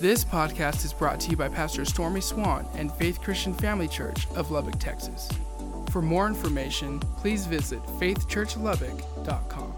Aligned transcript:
This 0.00 0.24
podcast 0.24 0.82
is 0.86 0.94
brought 0.94 1.20
to 1.20 1.30
you 1.30 1.36
by 1.36 1.50
Pastor 1.50 1.84
Stormy 1.84 2.22
Swann 2.22 2.66
and 2.74 2.90
Faith 2.90 3.20
Christian 3.20 3.52
Family 3.52 3.86
Church 3.86 4.26
of 4.34 4.50
Lubbock, 4.50 4.78
Texas. 4.78 5.28
For 5.90 6.00
more 6.00 6.26
information, 6.26 7.00
please 7.18 7.44
visit 7.44 7.82
faithchurchlubbock.com. 7.98 9.74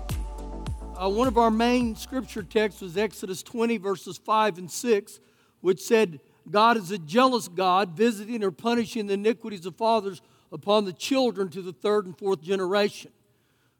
Uh, 0.96 1.08
one 1.08 1.26
of 1.26 1.38
our 1.38 1.50
main 1.50 1.96
scripture 1.96 2.44
texts 2.44 2.82
was 2.82 2.96
Exodus 2.96 3.42
20, 3.42 3.78
verses 3.78 4.16
5 4.16 4.58
and 4.58 4.70
6, 4.70 5.18
which 5.60 5.80
said, 5.80 6.20
God 6.48 6.76
is 6.76 6.92
a 6.92 6.98
jealous 6.98 7.48
God, 7.48 7.96
visiting 7.96 8.44
or 8.44 8.52
punishing 8.52 9.08
the 9.08 9.14
iniquities 9.14 9.66
of 9.66 9.74
fathers 9.74 10.22
upon 10.52 10.84
the 10.84 10.92
children 10.92 11.48
to 11.48 11.62
the 11.62 11.72
third 11.72 12.06
and 12.06 12.16
fourth 12.16 12.42
generation. 12.42 13.10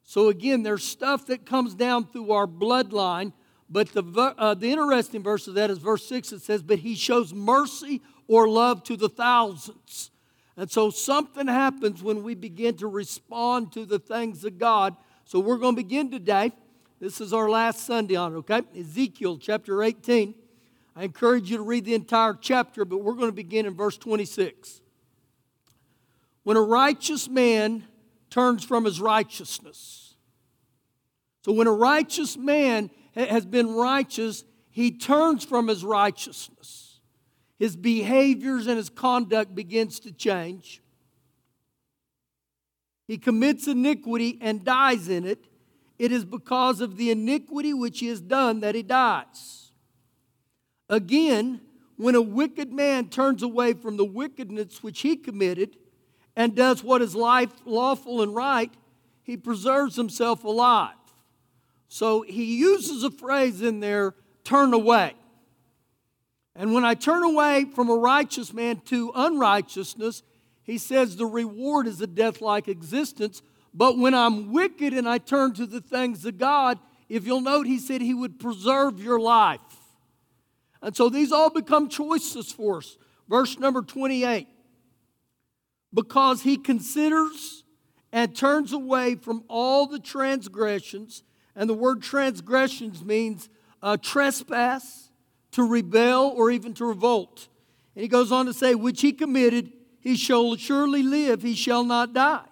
So, 0.02 0.28
again, 0.28 0.64
there's 0.64 0.82
stuff 0.82 1.24
that 1.26 1.46
comes 1.46 1.76
down 1.76 2.06
through 2.06 2.32
our 2.32 2.48
bloodline, 2.48 3.32
but 3.72 3.88
the, 3.88 4.02
uh, 4.36 4.52
the 4.52 4.70
interesting 4.70 5.22
verse 5.22 5.48
of 5.48 5.54
that 5.54 5.70
is 5.70 5.78
verse 5.78 6.06
6. 6.06 6.32
It 6.32 6.42
says, 6.42 6.62
But 6.62 6.80
he 6.80 6.94
shows 6.94 7.32
mercy 7.32 8.02
or 8.28 8.46
love 8.46 8.84
to 8.84 8.96
the 8.98 9.08
thousands. 9.08 10.10
And 10.58 10.70
so 10.70 10.90
something 10.90 11.46
happens 11.46 12.02
when 12.02 12.22
we 12.22 12.34
begin 12.34 12.76
to 12.76 12.86
respond 12.86 13.72
to 13.72 13.86
the 13.86 13.98
things 13.98 14.44
of 14.44 14.58
God. 14.58 14.94
So 15.24 15.40
we're 15.40 15.56
going 15.56 15.74
to 15.74 15.82
begin 15.82 16.10
today. 16.10 16.52
This 17.00 17.18
is 17.18 17.32
our 17.32 17.48
last 17.48 17.86
Sunday 17.86 18.14
on 18.14 18.34
it, 18.34 18.36
okay? 18.38 18.60
Ezekiel 18.78 19.38
chapter 19.38 19.82
18. 19.82 20.34
I 20.94 21.04
encourage 21.04 21.50
you 21.50 21.56
to 21.56 21.62
read 21.62 21.86
the 21.86 21.94
entire 21.94 22.34
chapter, 22.34 22.84
but 22.84 22.98
we're 22.98 23.14
going 23.14 23.30
to 23.30 23.32
begin 23.32 23.64
in 23.64 23.74
verse 23.74 23.96
26. 23.96 24.82
When 26.42 26.58
a 26.58 26.62
righteous 26.62 27.26
man 27.26 27.84
turns 28.28 28.64
from 28.64 28.84
his 28.84 29.00
righteousness. 29.00 30.14
So 31.44 31.52
when 31.52 31.66
a 31.66 31.72
righteous 31.72 32.36
man 32.36 32.90
has 33.14 33.46
been 33.46 33.74
righteous, 33.74 34.44
he 34.70 34.90
turns 34.90 35.44
from 35.44 35.68
his 35.68 35.84
righteousness 35.84 36.92
his 37.62 37.76
behaviors 37.76 38.66
and 38.66 38.76
his 38.76 38.90
conduct 38.90 39.54
begins 39.54 40.00
to 40.00 40.10
change. 40.10 40.82
He 43.06 43.18
commits 43.18 43.68
iniquity 43.68 44.36
and 44.40 44.64
dies 44.64 45.08
in 45.08 45.24
it. 45.24 45.46
It 45.96 46.10
is 46.10 46.24
because 46.24 46.80
of 46.80 46.96
the 46.96 47.12
iniquity 47.12 47.72
which 47.72 48.00
he 48.00 48.08
has 48.08 48.20
done 48.20 48.58
that 48.62 48.74
he 48.74 48.82
dies. 48.82 49.70
Again, 50.88 51.60
when 51.96 52.16
a 52.16 52.20
wicked 52.20 52.72
man 52.72 53.08
turns 53.08 53.44
away 53.44 53.74
from 53.74 53.96
the 53.96 54.04
wickedness 54.04 54.82
which 54.82 55.02
he 55.02 55.14
committed 55.14 55.76
and 56.34 56.56
does 56.56 56.82
what 56.82 57.00
is 57.00 57.14
life, 57.14 57.52
lawful 57.64 58.22
and 58.22 58.34
right, 58.34 58.74
he 59.22 59.36
preserves 59.36 59.94
himself 59.94 60.42
alive. 60.42 60.96
So 61.92 62.22
he 62.22 62.56
uses 62.56 63.04
a 63.04 63.10
phrase 63.10 63.60
in 63.60 63.80
there 63.80 64.14
turn 64.44 64.72
away. 64.72 65.12
And 66.56 66.72
when 66.72 66.86
I 66.86 66.94
turn 66.94 67.22
away 67.22 67.66
from 67.66 67.90
a 67.90 67.94
righteous 67.94 68.54
man 68.54 68.80
to 68.86 69.12
unrighteousness, 69.14 70.22
he 70.62 70.78
says 70.78 71.16
the 71.16 71.26
reward 71.26 71.86
is 71.86 72.00
a 72.00 72.06
death 72.06 72.40
like 72.40 72.66
existence. 72.66 73.42
But 73.74 73.98
when 73.98 74.14
I'm 74.14 74.54
wicked 74.54 74.94
and 74.94 75.06
I 75.06 75.18
turn 75.18 75.52
to 75.52 75.66
the 75.66 75.82
things 75.82 76.24
of 76.24 76.38
God, 76.38 76.78
if 77.10 77.26
you'll 77.26 77.42
note, 77.42 77.66
he 77.66 77.78
said 77.78 78.00
he 78.00 78.14
would 78.14 78.40
preserve 78.40 78.98
your 78.98 79.20
life. 79.20 79.60
And 80.80 80.96
so 80.96 81.10
these 81.10 81.30
all 81.30 81.50
become 81.50 81.90
choices 81.90 82.50
for 82.50 82.78
us. 82.78 82.96
Verse 83.28 83.58
number 83.58 83.82
28 83.82 84.48
because 85.92 86.40
he 86.40 86.56
considers 86.56 87.64
and 88.10 88.34
turns 88.34 88.72
away 88.72 89.14
from 89.14 89.44
all 89.46 89.86
the 89.86 89.98
transgressions, 89.98 91.22
and 91.54 91.68
the 91.68 91.74
word 91.74 92.02
transgressions 92.02 93.04
means 93.04 93.48
uh, 93.82 93.96
trespass 94.00 95.10
to 95.52 95.62
rebel, 95.62 96.32
or 96.34 96.50
even 96.50 96.72
to 96.74 96.84
revolt. 96.86 97.48
And 97.94 98.02
he 98.02 98.08
goes 98.08 98.32
on 98.32 98.46
to 98.46 98.54
say, 98.54 98.74
which 98.74 99.02
he 99.02 99.12
committed, 99.12 99.70
he 100.00 100.16
shall 100.16 100.56
surely 100.56 101.02
live, 101.02 101.42
he 101.42 101.54
shall 101.54 101.84
not 101.84 102.14
die. 102.14 102.46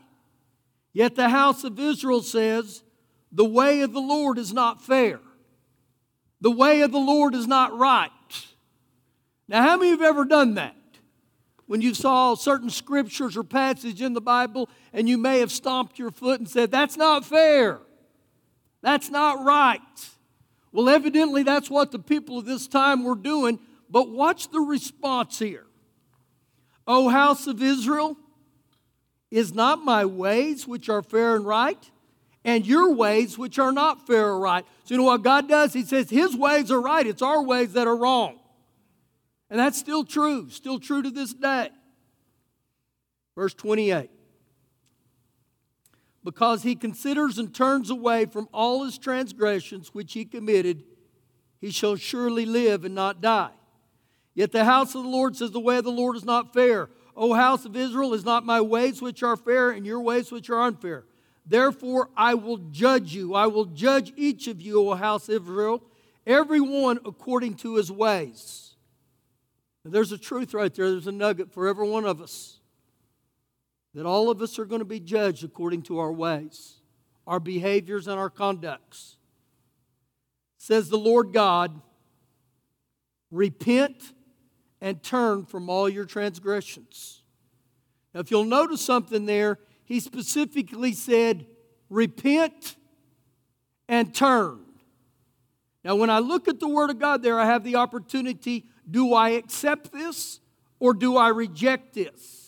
Yet 0.92 1.16
the 1.16 1.30
house 1.30 1.64
of 1.64 1.78
Israel 1.78 2.22
says, 2.22 2.82
the 3.32 3.44
way 3.44 3.80
of 3.80 3.92
the 3.92 4.00
Lord 4.00 4.38
is 4.38 4.52
not 4.52 4.82
fair. 4.82 5.20
The 6.40 6.50
way 6.50 6.80
of 6.82 6.92
the 6.92 6.98
Lord 6.98 7.34
is 7.34 7.46
not 7.46 7.76
right. 7.76 8.10
Now, 9.48 9.62
how 9.62 9.76
many 9.76 9.90
have 9.90 10.02
ever 10.02 10.24
done 10.24 10.54
that? 10.54 10.76
When 11.66 11.80
you 11.80 11.94
saw 11.94 12.34
certain 12.34 12.70
scriptures 12.70 13.36
or 13.36 13.44
passage 13.44 14.02
in 14.02 14.12
the 14.12 14.20
Bible 14.20 14.68
and 14.92 15.08
you 15.08 15.16
may 15.16 15.38
have 15.38 15.52
stomped 15.52 15.98
your 15.98 16.10
foot 16.10 16.40
and 16.40 16.48
said, 16.48 16.70
That's 16.70 16.96
not 16.96 17.24
fair. 17.24 17.78
That's 18.82 19.10
not 19.10 19.44
right. 19.44 19.80
Well, 20.72 20.88
evidently, 20.88 21.42
that's 21.42 21.68
what 21.68 21.92
the 21.92 21.98
people 21.98 22.38
of 22.38 22.46
this 22.46 22.68
time 22.68 23.04
were 23.04 23.16
doing, 23.16 23.58
but 23.88 24.10
watch 24.10 24.50
the 24.50 24.60
response 24.60 25.38
here. 25.38 25.66
O 26.86 27.08
house 27.08 27.46
of 27.46 27.62
Israel, 27.62 28.16
is 29.30 29.54
not 29.54 29.84
my 29.84 30.04
ways 30.04 30.66
which 30.66 30.88
are 30.88 31.02
fair 31.02 31.36
and 31.36 31.46
right, 31.46 31.90
and 32.44 32.66
your 32.66 32.92
ways 32.92 33.38
which 33.38 33.58
are 33.58 33.72
not 33.72 34.06
fair 34.06 34.28
or 34.28 34.38
right. 34.38 34.64
So, 34.84 34.94
you 34.94 34.98
know 34.98 35.04
what 35.04 35.22
God 35.22 35.48
does? 35.48 35.72
He 35.72 35.82
says 35.82 36.10
His 36.10 36.36
ways 36.36 36.70
are 36.70 36.80
right, 36.80 37.06
it's 37.06 37.22
our 37.22 37.42
ways 37.42 37.74
that 37.74 37.86
are 37.86 37.96
wrong. 37.96 38.38
And 39.48 39.58
that's 39.58 39.78
still 39.78 40.04
true, 40.04 40.48
still 40.50 40.78
true 40.78 41.02
to 41.02 41.10
this 41.10 41.32
day. 41.32 41.70
Verse 43.36 43.54
28 43.54 44.10
because 46.24 46.62
he 46.62 46.74
considers 46.74 47.38
and 47.38 47.54
turns 47.54 47.90
away 47.90 48.26
from 48.26 48.48
all 48.52 48.84
his 48.84 48.98
transgressions 48.98 49.94
which 49.94 50.12
he 50.12 50.24
committed, 50.24 50.84
he 51.60 51.70
shall 51.70 51.96
surely 51.96 52.44
live 52.44 52.84
and 52.84 52.94
not 52.94 53.20
die. 53.20 53.50
Yet 54.34 54.52
the 54.52 54.64
house 54.64 54.94
of 54.94 55.02
the 55.02 55.08
Lord 55.08 55.36
says, 55.36 55.50
The 55.50 55.60
way 55.60 55.78
of 55.78 55.84
the 55.84 55.90
Lord 55.90 56.16
is 56.16 56.24
not 56.24 56.52
fair. 56.52 56.88
O 57.16 57.34
house 57.34 57.64
of 57.64 57.76
Israel, 57.76 58.14
is 58.14 58.24
not 58.24 58.46
my 58.46 58.60
ways 58.60 59.02
which 59.02 59.22
are 59.22 59.36
fair, 59.36 59.70
and 59.70 59.84
your 59.84 60.00
ways 60.00 60.30
which 60.30 60.48
are 60.48 60.62
unfair. 60.62 61.04
Therefore, 61.44 62.08
I 62.16 62.34
will 62.34 62.58
judge 62.70 63.12
you. 63.12 63.34
I 63.34 63.46
will 63.46 63.64
judge 63.64 64.12
each 64.16 64.46
of 64.46 64.60
you, 64.60 64.88
O 64.88 64.94
house 64.94 65.28
of 65.28 65.42
Israel, 65.42 65.82
every 66.26 66.60
one 66.60 66.98
according 67.04 67.56
to 67.56 67.76
his 67.76 67.90
ways. 67.90 68.76
Now, 69.84 69.90
there's 69.90 70.12
a 70.12 70.18
truth 70.18 70.54
right 70.54 70.72
there. 70.72 70.90
There's 70.90 71.06
a 71.06 71.12
nugget 71.12 71.52
for 71.52 71.66
every 71.66 71.88
one 71.88 72.04
of 72.04 72.20
us 72.20 72.59
that 73.94 74.06
all 74.06 74.30
of 74.30 74.40
us 74.40 74.58
are 74.58 74.64
going 74.64 74.80
to 74.80 74.84
be 74.84 75.00
judged 75.00 75.44
according 75.44 75.82
to 75.82 75.98
our 75.98 76.12
ways, 76.12 76.80
our 77.26 77.40
behaviors, 77.40 78.06
and 78.06 78.18
our 78.18 78.30
conducts. 78.30 79.16
Says 80.58 80.88
the 80.88 80.98
Lord 80.98 81.32
God, 81.32 81.80
repent 83.30 84.12
and 84.80 85.02
turn 85.02 85.44
from 85.44 85.68
all 85.68 85.88
your 85.88 86.04
transgressions. 86.04 87.22
Now, 88.14 88.20
if 88.20 88.30
you'll 88.30 88.44
notice 88.44 88.80
something 88.80 89.26
there, 89.26 89.58
he 89.84 90.00
specifically 90.00 90.92
said, 90.92 91.46
repent 91.88 92.76
and 93.88 94.14
turn. 94.14 94.60
Now, 95.84 95.96
when 95.96 96.10
I 96.10 96.18
look 96.18 96.46
at 96.46 96.60
the 96.60 96.68
Word 96.68 96.90
of 96.90 96.98
God 96.98 97.22
there, 97.22 97.40
I 97.40 97.46
have 97.46 97.64
the 97.64 97.76
opportunity 97.76 98.66
do 98.88 99.14
I 99.14 99.30
accept 99.30 99.92
this 99.92 100.40
or 100.78 100.94
do 100.94 101.16
I 101.16 101.28
reject 101.28 101.94
this? 101.94 102.39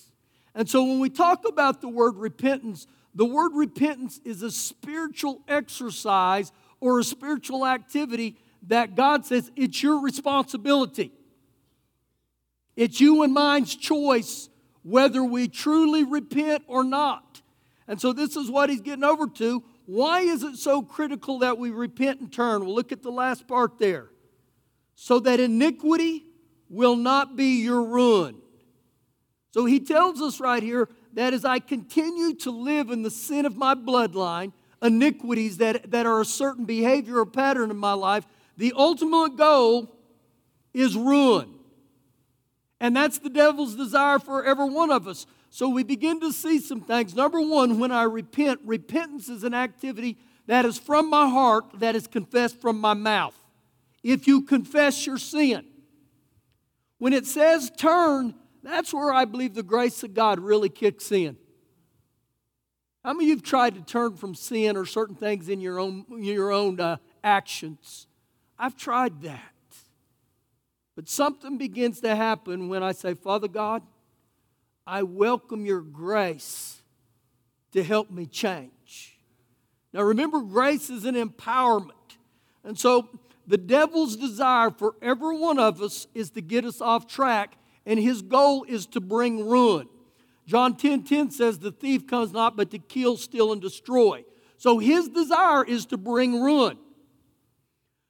And 0.55 0.69
so 0.69 0.85
when 0.85 1.01
we 1.01 1.09
talk 1.09 1.47
about 1.49 1.81
the 1.81 1.89
word 1.89 2.17
repentance, 2.17 2.87
the 3.15 3.25
word 3.25 3.53
repentance 3.55 4.21
is 4.25 4.43
a 4.43 4.51
spiritual 4.51 5.43
exercise 5.49 6.53
or 6.81 6.99
a 6.99 7.05
spiritual 7.05 7.67
activity 7.67 8.37
that 8.69 8.95
God 8.95 9.25
says 9.27 9.51
it's 9.57 9.83
your 9.83 10.01
responsibility. 10.01 11.12
It's 12.77 13.01
you 13.01 13.23
and 13.23 13.33
mine's 13.33 13.75
choice 13.75 14.49
whether 14.83 15.23
we 15.23 15.49
truly 15.49 16.05
repent 16.05 16.65
or 16.67 16.85
not. 16.85 17.41
And 17.87 18.01
so 18.01 18.12
this 18.12 18.37
is 18.37 18.51
what 18.51 18.71
he's 18.71 18.81
getting 18.81 19.05
over 19.05 19.27
to. 19.27 19.62
Why 19.87 20.21
is 20.21 20.43
it 20.43 20.57
so 20.57 20.83
critical 20.83 21.41
that 21.41 21.59
we 21.59 21.71
repent 21.71 22.21
and 22.21 22.33
turn? 22.33 22.65
We'll 22.65 22.75
look 22.75 22.93
at 22.93 23.03
the 23.03 23.11
last 23.11 23.47
part 23.47 23.79
there. 23.79 24.09
So 24.95 25.21
that 25.21 25.41
iniquity 25.41 26.25
will 26.69 26.97
not 26.97 27.37
be 27.37 27.62
your 27.62 27.82
ruin. 27.82 28.42
So 29.52 29.66
he 29.66 29.81
tells 29.81 30.20
us 30.20 30.40
right 30.40 30.62
here 30.62 30.88
that 31.12 31.34
as 31.34 31.44
I 31.44 31.58
continue 31.58 32.34
to 32.37 32.50
live 32.50 32.90
in 32.90 33.02
the 33.02 33.10
sin 33.10 33.44
of 33.44 33.56
my 33.56 33.75
bloodline, 33.75 34.52
iniquities 34.82 35.58
that, 35.58 35.90
that 35.90 36.06
are 36.06 36.22
a 36.22 36.25
certain 36.25 36.64
behavior 36.64 37.19
or 37.19 37.26
pattern 37.26 37.70
in 37.70 37.76
my 37.76 37.93
life, 37.93 38.26
the 38.56 38.72
ultimate 38.75 39.37
goal 39.37 39.94
is 40.72 40.96
ruin. 40.96 41.54
And 42.81 42.96
that's 42.96 43.19
the 43.19 43.31
devil's 43.31 43.76
desire 43.76 44.19
for 44.19 44.44
every 44.44 44.69
one 44.69 44.90
of 44.90 45.06
us. 45.06 45.26
So 45.50 45.69
we 45.69 45.82
begin 45.84 46.19
to 46.20 46.32
see 46.32 46.58
some 46.58 46.81
things. 46.81 47.14
Number 47.14 47.40
one, 47.40 47.78
when 47.78 47.93
I 47.93 48.04
repent, 48.04 48.60
repentance 48.64 49.28
is 49.28 49.44
an 49.44 49.52
activity 49.52 50.16
that 50.46 50.64
is 50.64 50.78
from 50.78 51.10
my 51.10 51.28
heart, 51.28 51.66
that 51.78 51.94
is 51.94 52.06
confessed 52.06 52.60
from 52.60 52.81
my 52.81 52.94
mouth. 52.94 53.38
If 54.02 54.26
you 54.26 54.43
confess 54.43 55.06
your 55.06 55.19
sin, 55.19 55.66
when 56.99 57.12
it 57.12 57.26
says 57.26 57.70
turn, 57.76 58.34
that's 58.62 58.94
where 58.94 59.12
I 59.12 59.25
believe 59.25 59.55
the 59.55 59.62
grace 59.62 60.03
of 60.03 60.14
God 60.14 60.38
really 60.41 60.69
kicks 60.69 61.11
in. 61.11 61.37
How 63.05 63.12
many 63.12 63.25
of 63.25 63.29
you 63.29 63.37
have 63.37 63.43
tried 63.43 63.75
to 63.75 63.81
turn 63.81 64.14
from 64.14 64.35
sin 64.35 64.76
or 64.76 64.87
certain 64.87 65.17
things 65.17 65.49
in 65.49 65.61
your 65.61 65.81
own, 65.81 66.05
your 66.19 66.53
own 66.53 66.79
uh, 66.79 66.99
actions? 67.25 68.06
I've 68.59 68.76
tried 68.76 69.23
that. 69.23 69.41
But 70.94 71.09
something 71.09 71.59
begins 71.59 72.00
to 72.03 72.14
happen 72.14 72.69
when 72.69 72.82
I 72.82 72.93
say, 72.93 73.14
Father 73.14 73.49
God, 73.49 73.82
I 74.87 75.03
welcome 75.03 75.64
your 75.64 75.81
grace 75.81 76.82
to 77.73 77.82
help 77.82 78.11
me 78.11 78.26
change. 78.26 79.19
Now 79.93 80.03
remember, 80.03 80.41
grace 80.41 80.91
is 80.91 81.05
an 81.05 81.14
empowerment. 81.14 81.91
And 82.62 82.79
so 82.79 83.09
the 83.47 83.59
devil's 83.59 84.17
desire 84.17 84.70
for 84.70 84.94
every 85.03 85.37
one 85.37 85.59
of 85.59 85.82
us 85.82 86.06
is 86.14 86.31
to 86.31 86.41
get 86.41 86.64
us 86.64 86.81
off 86.81 87.06
track, 87.06 87.56
and 87.87 87.99
his 87.99 88.23
goal 88.23 88.64
is 88.64 88.87
to 88.87 89.00
bring 89.00 89.46
ruin. 89.46 89.88
John 90.46 90.76
10 90.76 91.05
10 91.05 91.31
says, 91.31 91.58
The 91.58 91.73
thief 91.73 92.06
comes 92.06 92.32
not 92.32 92.56
but 92.56 92.70
to 92.70 92.79
kill, 92.79 93.17
steal, 93.17 93.52
and 93.52 93.61
destroy. 93.61 94.25
So 94.56 94.79
his 94.79 95.08
desire 95.08 95.64
is 95.64 95.87
to 95.87 95.96
bring 95.96 96.40
ruin. 96.40 96.79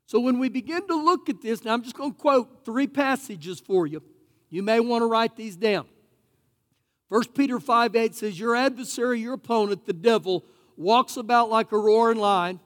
So 0.06 0.20
when 0.20 0.38
we 0.38 0.50
begin 0.50 0.86
to 0.88 0.94
look 0.94 1.30
at 1.30 1.40
this, 1.40 1.64
now 1.64 1.72
I'm 1.72 1.82
just 1.82 1.96
going 1.96 2.12
to 2.12 2.18
quote 2.18 2.64
three 2.64 2.86
passages 2.86 3.60
for 3.60 3.86
you. 3.86 4.02
You 4.50 4.62
may 4.62 4.80
want 4.80 5.00
to 5.02 5.06
write 5.06 5.36
these 5.36 5.56
down. 5.56 5.86
1 7.08 7.24
Peter 7.34 7.58
5 7.58 7.96
8 7.96 8.14
says, 8.14 8.38
Your 8.38 8.54
adversary, 8.54 9.20
your 9.20 9.34
opponent, 9.34 9.86
the 9.86 9.92
devil, 9.92 10.44
walks 10.76 11.16
about 11.16 11.50
like 11.50 11.72
a 11.72 11.78
roaring 11.78 12.18
lion, 12.18 12.60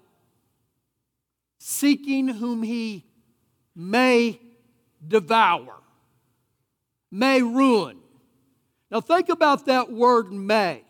seeking 1.58 2.28
whom 2.28 2.62
he 2.62 3.04
may 3.74 4.40
devour, 5.06 5.74
may 7.10 7.42
ruin. 7.42 7.98
Now 8.90 9.00
think 9.00 9.28
about 9.28 9.66
that 9.66 9.90
word 9.90 10.32
may. 10.32 10.82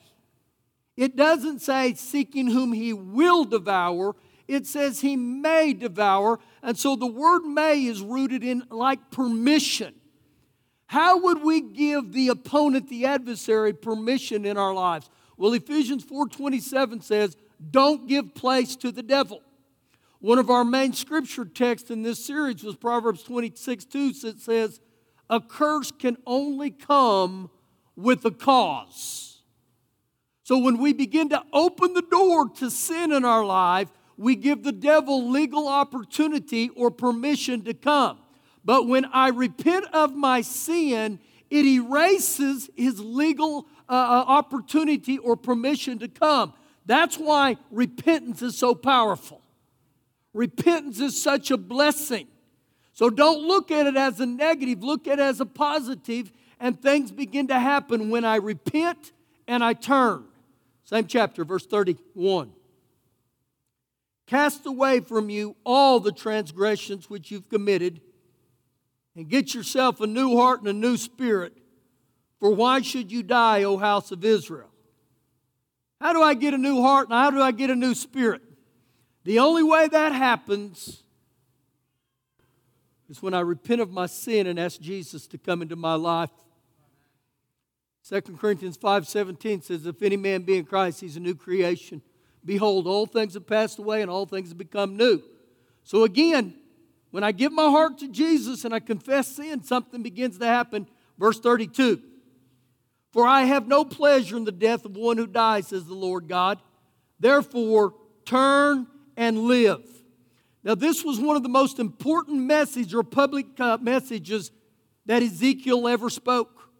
It 0.97 1.17
doesn't 1.17 1.61
say 1.61 1.95
seeking 1.95 2.49
whom 2.49 2.73
he 2.73 2.93
will 2.93 3.45
devour, 3.45 4.17
it 4.49 4.67
says 4.67 5.01
he 5.01 5.17
may 5.17 5.73
devour. 5.73 6.39
And 6.63 6.79
so 6.79 6.97
the 6.97 7.07
word 7.07 7.45
may 7.45 7.85
is 7.85 8.01
rooted 8.01 8.43
in 8.43 8.65
like 8.71 9.11
permission. 9.11 9.95
How 10.87 11.19
would 11.19 11.43
we 11.43 11.61
give 11.61 12.13
the 12.13 12.29
opponent, 12.29 12.89
the 12.89 13.07
adversary, 13.07 13.73
permission 13.73 14.45
in 14.45 14.57
our 14.57 14.73
lives? 14.73 15.11
Well, 15.37 15.53
Ephesians 15.53 16.05
4:27 16.05 17.01
says, 17.01 17.37
"Don't 17.71 18.07
give 18.07 18.35
place 18.35 18.77
to 18.77 18.93
the 18.93 19.03
devil." 19.03 19.43
One 20.21 20.39
of 20.39 20.49
our 20.49 20.65
main 20.65 20.93
scripture 20.93 21.45
texts 21.45 21.91
in 21.91 22.03
this 22.03 22.25
series 22.25 22.63
was 22.63 22.77
Proverbs 22.77 23.23
26 23.23 23.85
2 23.85 24.13
that 24.13 24.41
says, 24.41 24.81
A 25.29 25.41
curse 25.41 25.91
can 25.91 26.17
only 26.27 26.71
come 26.71 27.51
with 27.97 28.25
a 28.25 28.31
cause. 28.31 29.43
So 30.45 30.59
when 30.59 30.79
we 30.79 30.93
begin 30.93 31.29
to 31.31 31.43
open 31.53 31.95
the 31.95 32.03
door 32.03 32.49
to 32.51 32.71
sin 32.71 33.11
in 33.11 33.25
our 33.25 33.45
life, 33.45 33.89
we 34.17 34.37
give 34.37 34.63
the 34.63 34.73
devil 34.73 35.29
legal 35.29 35.67
opportunity 35.67 36.69
or 36.71 36.91
permission 36.91 37.65
to 37.65 37.75
come. 37.75 38.19
But 38.65 38.87
when 38.87 39.07
I 39.07 39.29
repent 39.29 39.87
of 39.93 40.15
my 40.15 40.43
sin, 40.43 41.19
it 41.51 41.67
erases 41.67 42.71
his 42.77 43.01
legal 43.01 43.67
uh, 43.89 43.93
uh 43.93 44.25
opportunity 44.29 45.19
or 45.19 45.37
permission 45.37 45.99
to 46.01 46.09
come. 46.09 46.53
That's 46.87 47.17
why 47.17 47.57
repentance 47.71 48.43
is 48.43 48.57
so 48.57 48.75
powerful. 48.75 49.43
Repentance 50.33 51.01
is 51.01 51.21
such 51.21 51.51
a 51.51 51.57
blessing. 51.57 52.29
So 52.97 53.11
don't 53.11 53.47
look 53.47 53.71
at 53.71 53.87
it 53.87 53.95
as 53.95 54.21
a 54.21 54.27
negative, 54.27 54.83
look 54.83 55.07
at 55.07 55.19
it 55.19 55.23
as 55.23 55.39
a 55.39 55.45
positive, 55.45 56.33
and 56.59 56.81
things 56.81 57.13
begin 57.13 57.49
to 57.49 57.61
happen 57.61 58.09
when 58.09 58.25
I 58.25 58.37
repent 58.37 59.13
and 59.47 59.63
I 59.63 59.75
turn. 59.75 60.25
Same 60.83 61.07
chapter, 61.07 61.45
verse 61.45 61.67
31. 61.67 62.53
Cast 64.27 64.65
away 64.65 65.01
from 65.01 65.29
you 65.29 65.57
all 65.63 66.01
the 66.01 66.11
transgressions 66.11 67.11
which 67.11 67.31
you've 67.31 67.51
committed, 67.51 68.01
and 69.15 69.29
get 69.29 69.53
yourself 69.53 70.01
a 70.01 70.07
new 70.07 70.35
heart 70.39 70.61
and 70.61 70.69
a 70.69 70.73
new 70.73 70.97
spirit. 70.97 71.55
For 72.41 72.51
why 72.51 72.81
should 72.81 73.13
you 73.13 73.23
die, 73.23 73.65
O 73.65 73.77
house 73.77 74.11
of 74.11 74.25
Israel? 74.25 74.71
How 76.01 76.15
do 76.15 76.23
I 76.23 76.33
get 76.33 76.55
a 76.55 76.59
new 76.59 76.81
heart 76.81 77.11
and 77.11 77.19
how 77.19 77.31
do 77.31 77.43
I 77.43 77.53
get 77.53 77.69
a 77.69 77.77
new 77.77 77.95
spirit? 77.95 78.41
The 79.25 79.39
only 79.41 79.63
way 79.63 79.87
that 79.87 80.13
happens 80.13 81.03
is 83.09 83.23
when 83.23 83.35
I 83.35 83.41
repent 83.41 83.81
of 83.81 83.91
my 83.91 84.07
sin 84.07 84.47
and 84.47 84.59
ask 84.59 84.81
Jesus 84.81 85.27
to 85.29 85.39
come 85.39 85.63
into 85.63 85.77
my 85.77 85.95
life. 85.95 86.31
2 88.09 88.21
Corinthians 88.39 88.79
5:17 88.79 89.65
says, 89.65 89.87
If 89.87 90.03
any 90.03 90.17
man 90.17 90.43
be 90.43 90.59
in 90.59 90.65
Christ, 90.65 91.01
he's 91.01 91.17
a 91.17 91.21
new 91.21 91.35
creation. 91.35 92.03
Behold, 92.45 92.87
all 92.87 93.07
things 93.07 93.35
have 93.35 93.47
passed 93.47 93.79
away 93.79 94.03
and 94.03 94.11
all 94.11 94.27
things 94.27 94.51
have 94.51 94.59
become 94.59 94.97
new. 94.97 95.21
So 95.83 96.05
again, 96.05 96.55
when 97.11 97.25
I 97.25 97.33
give 97.33 97.53
my 97.53 97.69
heart 97.71 97.99
to 97.99 98.09
Jesus 98.09 98.65
and 98.65 98.75
I 98.75 98.81
confess 98.81 99.29
sin, 99.29 99.63
something 99.63 100.03
begins 100.03 100.39
to 100.39 100.47
happen. 100.47 100.87
Verse 101.19 101.41
32 101.41 102.01
For 103.13 103.27
I 103.27 103.43
have 103.43 103.67
no 103.67 103.85
pleasure 103.85 104.37
in 104.37 104.45
the 104.45 104.53
death 104.53 104.85
of 104.85 104.97
one 104.97 105.17
who 105.17 105.27
dies, 105.27 105.69
says 105.69 105.87
the 105.87 105.95
Lord 105.95 106.29
God. 106.29 106.61
Therefore, 107.19 107.95
turn 108.25 108.87
and 109.17 109.39
live. 109.45 109.96
Now, 110.67 110.75
this 110.75 111.05
was 111.05 111.21
one 111.21 111.37
of 111.37 111.45
the 111.45 111.49
most 111.49 111.79
important 111.79 112.41
messages 112.41 112.93
or 112.93 113.05
public 113.05 113.47
uh, 113.61 113.79
messages 113.81 114.51
that 115.07 115.23
Ezekiel 115.23 115.87
ever 115.87 116.11
spoke. 116.11 116.73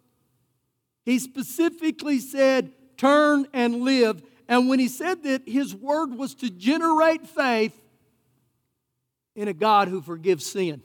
He 1.05 1.19
specifically 1.19 2.19
said, 2.19 2.73
Turn 2.97 3.47
and 3.53 3.83
live. 3.83 4.21
And 4.49 4.67
when 4.67 4.79
he 4.79 4.89
said 4.89 5.23
that, 5.23 5.47
his 5.47 5.73
word 5.73 6.13
was 6.13 6.35
to 6.35 6.49
generate 6.49 7.25
faith 7.27 7.79
in 9.37 9.47
a 9.47 9.53
God 9.53 9.87
who 9.87 10.01
forgives 10.01 10.45
sin. 10.45 10.81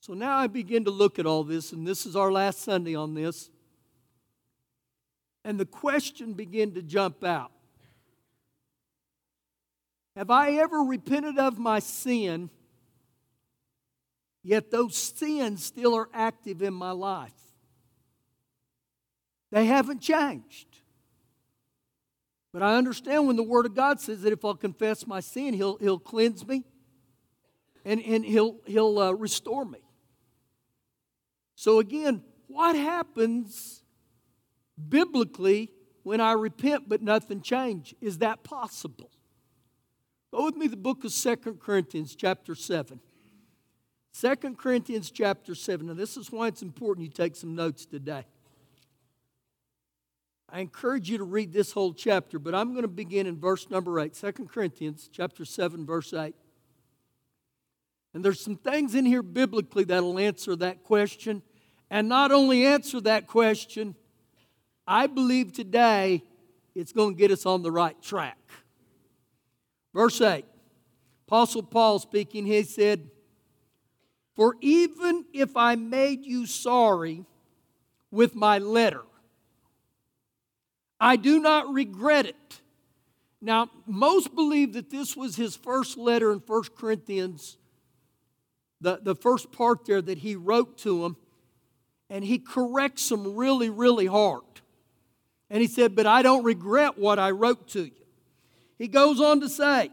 So 0.00 0.14
now 0.14 0.36
I 0.38 0.48
begin 0.48 0.86
to 0.86 0.90
look 0.90 1.20
at 1.20 1.26
all 1.26 1.44
this, 1.44 1.70
and 1.70 1.86
this 1.86 2.04
is 2.04 2.16
our 2.16 2.32
last 2.32 2.62
Sunday 2.62 2.96
on 2.96 3.14
this. 3.14 3.48
And 5.44 5.60
the 5.60 5.66
question 5.66 6.32
began 6.32 6.72
to 6.72 6.82
jump 6.82 7.22
out 7.22 7.52
have 10.16 10.30
I 10.30 10.52
ever 10.52 10.78
repented 10.78 11.38
of 11.38 11.58
my 11.58 11.78
sin, 11.78 12.50
yet 14.42 14.70
those 14.70 14.96
sins 14.96 15.64
still 15.64 15.94
are 15.94 16.08
active 16.12 16.62
in 16.62 16.74
my 16.74 16.90
life? 16.90 17.32
They 19.50 19.66
haven't 19.66 20.00
changed. 20.00 20.66
But 22.52 22.62
I 22.62 22.76
understand 22.76 23.26
when 23.26 23.36
the 23.36 23.42
Word 23.42 23.64
of 23.64 23.74
God 23.74 24.00
says 24.00 24.22
that 24.22 24.32
if 24.32 24.44
I'll 24.44 24.54
confess 24.54 25.06
my 25.06 25.20
sin, 25.20 25.54
He'll, 25.54 25.78
he'll 25.78 25.98
cleanse 25.98 26.46
me 26.46 26.64
and, 27.84 28.00
and 28.02 28.24
He'll, 28.24 28.56
he'll 28.66 28.98
uh, 28.98 29.12
restore 29.12 29.64
me. 29.64 29.78
So, 31.54 31.78
again, 31.78 32.22
what 32.48 32.76
happens 32.76 33.82
biblically 34.88 35.70
when 36.02 36.20
I 36.20 36.32
repent 36.32 36.88
but 36.88 37.00
nothing 37.00 37.40
changes? 37.40 37.94
Is 38.00 38.18
that 38.18 38.42
possible? 38.42 39.10
Go 40.32 40.46
with 40.46 40.56
me 40.56 40.66
the 40.66 40.78
book 40.78 41.04
of 41.04 41.12
Second 41.12 41.60
Corinthians, 41.60 42.14
chapter 42.14 42.54
7. 42.54 42.98
2 44.18 44.36
Corinthians 44.54 45.10
chapter 45.10 45.54
7. 45.54 45.86
Now, 45.86 45.92
this 45.92 46.16
is 46.16 46.32
why 46.32 46.48
it's 46.48 46.62
important 46.62 47.04
you 47.04 47.12
take 47.12 47.36
some 47.36 47.54
notes 47.54 47.84
today. 47.84 48.24
I 50.48 50.60
encourage 50.60 51.10
you 51.10 51.18
to 51.18 51.24
read 51.24 51.52
this 51.52 51.72
whole 51.72 51.92
chapter, 51.92 52.38
but 52.38 52.54
I'm 52.54 52.70
going 52.70 52.82
to 52.82 52.88
begin 52.88 53.26
in 53.26 53.38
verse 53.38 53.68
number 53.68 54.00
8. 54.00 54.14
2 54.14 54.32
Corinthians 54.50 55.10
chapter 55.12 55.44
7, 55.44 55.84
verse 55.84 56.14
8. 56.14 56.34
And 58.14 58.24
there's 58.24 58.40
some 58.40 58.56
things 58.56 58.94
in 58.94 59.04
here 59.04 59.22
biblically 59.22 59.84
that'll 59.84 60.18
answer 60.18 60.56
that 60.56 60.82
question. 60.82 61.42
And 61.90 62.08
not 62.08 62.32
only 62.32 62.64
answer 62.64 63.02
that 63.02 63.26
question, 63.26 63.94
I 64.86 65.08
believe 65.08 65.52
today 65.52 66.24
it's 66.74 66.92
going 66.92 67.16
to 67.16 67.18
get 67.18 67.30
us 67.30 67.44
on 67.44 67.62
the 67.62 67.70
right 67.70 68.00
track. 68.00 68.38
Verse 69.94 70.20
8 70.20 70.44
Apostle 71.26 71.62
Paul 71.62 71.98
speaking, 71.98 72.46
he 72.46 72.62
said, 72.62 73.10
For 74.34 74.56
even 74.60 75.24
if 75.32 75.56
I 75.56 75.76
made 75.76 76.24
you 76.24 76.46
sorry 76.46 77.24
with 78.10 78.34
my 78.34 78.58
letter, 78.58 79.02
I 81.00 81.16
do 81.16 81.40
not 81.40 81.72
regret 81.72 82.26
it. 82.26 82.60
Now, 83.40 83.70
most 83.86 84.34
believe 84.34 84.74
that 84.74 84.90
this 84.90 85.16
was 85.16 85.34
his 85.34 85.56
first 85.56 85.98
letter 85.98 86.32
in 86.32 86.38
1 86.38 86.62
Corinthians, 86.78 87.56
the, 88.80 89.00
the 89.02 89.16
first 89.16 89.50
part 89.50 89.84
there 89.84 90.02
that 90.02 90.18
he 90.18 90.36
wrote 90.36 90.78
to 90.78 91.02
them, 91.02 91.16
and 92.08 92.22
he 92.22 92.38
corrects 92.38 93.08
them 93.08 93.34
really, 93.34 93.68
really 93.68 94.06
hard. 94.06 94.42
And 95.50 95.60
he 95.60 95.66
said, 95.66 95.96
But 95.96 96.06
I 96.06 96.22
don't 96.22 96.44
regret 96.44 96.98
what 96.98 97.18
I 97.18 97.30
wrote 97.30 97.68
to 97.68 97.84
you. 97.84 98.01
He 98.82 98.88
goes 98.88 99.20
on 99.20 99.38
to 99.42 99.48
say, 99.48 99.92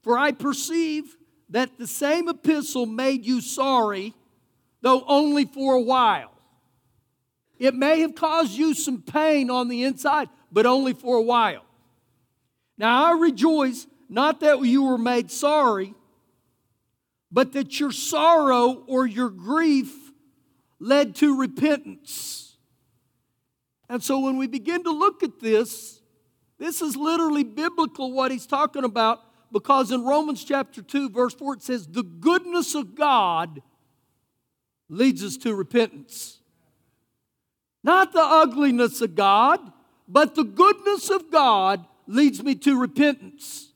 For 0.00 0.16
I 0.16 0.32
perceive 0.32 1.18
that 1.50 1.76
the 1.76 1.86
same 1.86 2.30
epistle 2.30 2.86
made 2.86 3.26
you 3.26 3.42
sorry, 3.42 4.14
though 4.80 5.04
only 5.06 5.44
for 5.44 5.74
a 5.74 5.82
while. 5.82 6.32
It 7.58 7.74
may 7.74 8.00
have 8.00 8.14
caused 8.14 8.52
you 8.52 8.72
some 8.72 9.02
pain 9.02 9.50
on 9.50 9.68
the 9.68 9.82
inside, 9.82 10.30
but 10.50 10.64
only 10.64 10.94
for 10.94 11.18
a 11.18 11.22
while. 11.22 11.66
Now 12.78 13.04
I 13.04 13.18
rejoice 13.18 13.86
not 14.08 14.40
that 14.40 14.62
you 14.62 14.84
were 14.84 14.96
made 14.96 15.30
sorry, 15.30 15.92
but 17.30 17.52
that 17.52 17.78
your 17.78 17.92
sorrow 17.92 18.82
or 18.86 19.06
your 19.06 19.28
grief 19.28 19.94
led 20.80 21.16
to 21.16 21.38
repentance. 21.38 22.56
And 23.90 24.02
so 24.02 24.20
when 24.20 24.38
we 24.38 24.46
begin 24.46 24.84
to 24.84 24.90
look 24.90 25.22
at 25.22 25.38
this, 25.38 26.00
this 26.58 26.80
is 26.80 26.96
literally 26.96 27.44
biblical 27.44 28.12
what 28.12 28.30
he's 28.30 28.46
talking 28.46 28.84
about 28.84 29.22
because 29.52 29.90
in 29.90 30.04
Romans 30.04 30.44
chapter 30.44 30.82
2, 30.82 31.10
verse 31.10 31.34
4, 31.34 31.54
it 31.54 31.62
says, 31.62 31.86
The 31.86 32.02
goodness 32.02 32.74
of 32.74 32.94
God 32.94 33.62
leads 34.88 35.22
us 35.22 35.36
to 35.38 35.54
repentance. 35.54 36.38
Not 37.84 38.12
the 38.12 38.22
ugliness 38.22 39.00
of 39.00 39.14
God, 39.14 39.60
but 40.08 40.34
the 40.34 40.44
goodness 40.44 41.10
of 41.10 41.30
God 41.30 41.84
leads 42.06 42.42
me 42.42 42.54
to 42.56 42.80
repentance. 42.80 43.72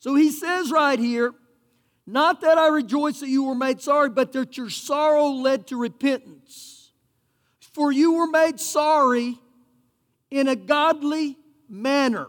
So 0.00 0.14
he 0.14 0.30
says 0.30 0.70
right 0.70 0.98
here, 0.98 1.32
not 2.06 2.40
that 2.42 2.56
I 2.56 2.68
rejoice 2.68 3.20
that 3.20 3.28
you 3.28 3.44
were 3.44 3.54
made 3.54 3.80
sorry, 3.80 4.10
but 4.10 4.32
that 4.32 4.56
your 4.56 4.70
sorrow 4.70 5.26
led 5.26 5.66
to 5.68 5.76
repentance. 5.76 6.92
For 7.74 7.90
you 7.90 8.14
were 8.14 8.28
made 8.28 8.60
sorry 8.60 9.38
in 10.30 10.46
a 10.46 10.54
godly 10.54 11.36
manner, 11.68 12.28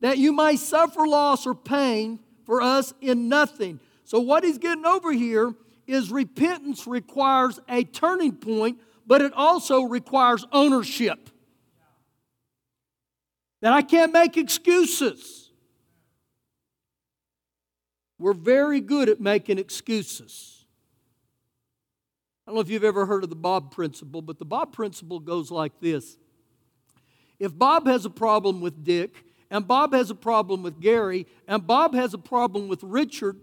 that 0.00 0.18
you 0.18 0.32
might 0.32 0.58
suffer 0.58 1.06
loss 1.06 1.46
or 1.46 1.54
pain 1.54 2.20
for 2.44 2.62
us 2.62 2.94
in 3.00 3.28
nothing. 3.28 3.80
So, 4.04 4.20
what 4.20 4.44
he's 4.44 4.58
getting 4.58 4.86
over 4.86 5.12
here 5.12 5.54
is 5.86 6.10
repentance 6.10 6.86
requires 6.86 7.58
a 7.68 7.84
turning 7.84 8.32
point, 8.32 8.78
but 9.06 9.22
it 9.22 9.32
also 9.34 9.82
requires 9.82 10.44
ownership. 10.52 11.30
That 13.60 13.72
I 13.72 13.82
can't 13.82 14.12
make 14.12 14.36
excuses. 14.36 15.50
We're 18.18 18.34
very 18.34 18.80
good 18.80 19.08
at 19.08 19.20
making 19.20 19.58
excuses. 19.58 20.64
I 22.46 22.50
don't 22.50 22.56
know 22.56 22.60
if 22.60 22.68
you've 22.70 22.84
ever 22.84 23.06
heard 23.06 23.22
of 23.22 23.30
the 23.30 23.36
Bob 23.36 23.70
principle, 23.70 24.22
but 24.22 24.38
the 24.38 24.44
Bob 24.44 24.72
principle 24.72 25.20
goes 25.20 25.50
like 25.50 25.78
this 25.80 26.16
If 27.40 27.58
Bob 27.58 27.86
has 27.86 28.04
a 28.04 28.10
problem 28.10 28.60
with 28.60 28.84
Dick, 28.84 29.24
and 29.50 29.66
Bob 29.66 29.94
has 29.94 30.10
a 30.10 30.14
problem 30.14 30.62
with 30.62 30.78
Gary, 30.80 31.26
and 31.48 31.66
Bob 31.66 31.94
has 31.94 32.14
a 32.14 32.18
problem 32.18 32.68
with 32.68 32.82
Richard, 32.84 33.36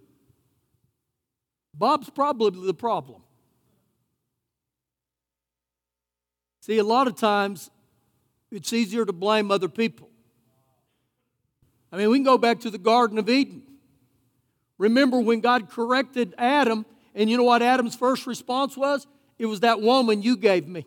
Bob's 1.74 2.10
probably 2.10 2.66
the 2.66 2.74
problem. 2.74 3.24
See, 6.62 6.77
a 6.77 6.84
lot 6.84 7.08
of 7.08 7.16
times 7.16 7.70
it's 8.51 8.72
easier 8.72 9.06
to 9.06 9.13
blame 9.13 9.51
other 9.51 9.68
people. 9.68 10.10
I 11.92 11.98
mean, 11.98 12.10
we 12.10 12.18
can 12.18 12.24
go 12.24 12.38
back 12.38 12.60
to 12.62 12.70
the 12.70 12.77
Garden 12.77 13.18
of 13.18 13.30
Eden. 13.30 13.63
Remember 14.77 15.20
when 15.20 15.39
God 15.39 15.70
corrected 15.70 16.36
Adam, 16.38 16.86
and 17.16 17.30
you 17.30 17.38
know 17.38 17.44
what 17.44 17.62
Adam's 17.62 17.96
first 17.96 18.27
response 18.27 18.77
was? 18.77 19.08
It 19.39 19.48
was 19.48 19.62
that 19.62 19.82
woman 19.82 20.22
you 20.22 20.38
gave 20.38 20.68
me. 20.68 20.86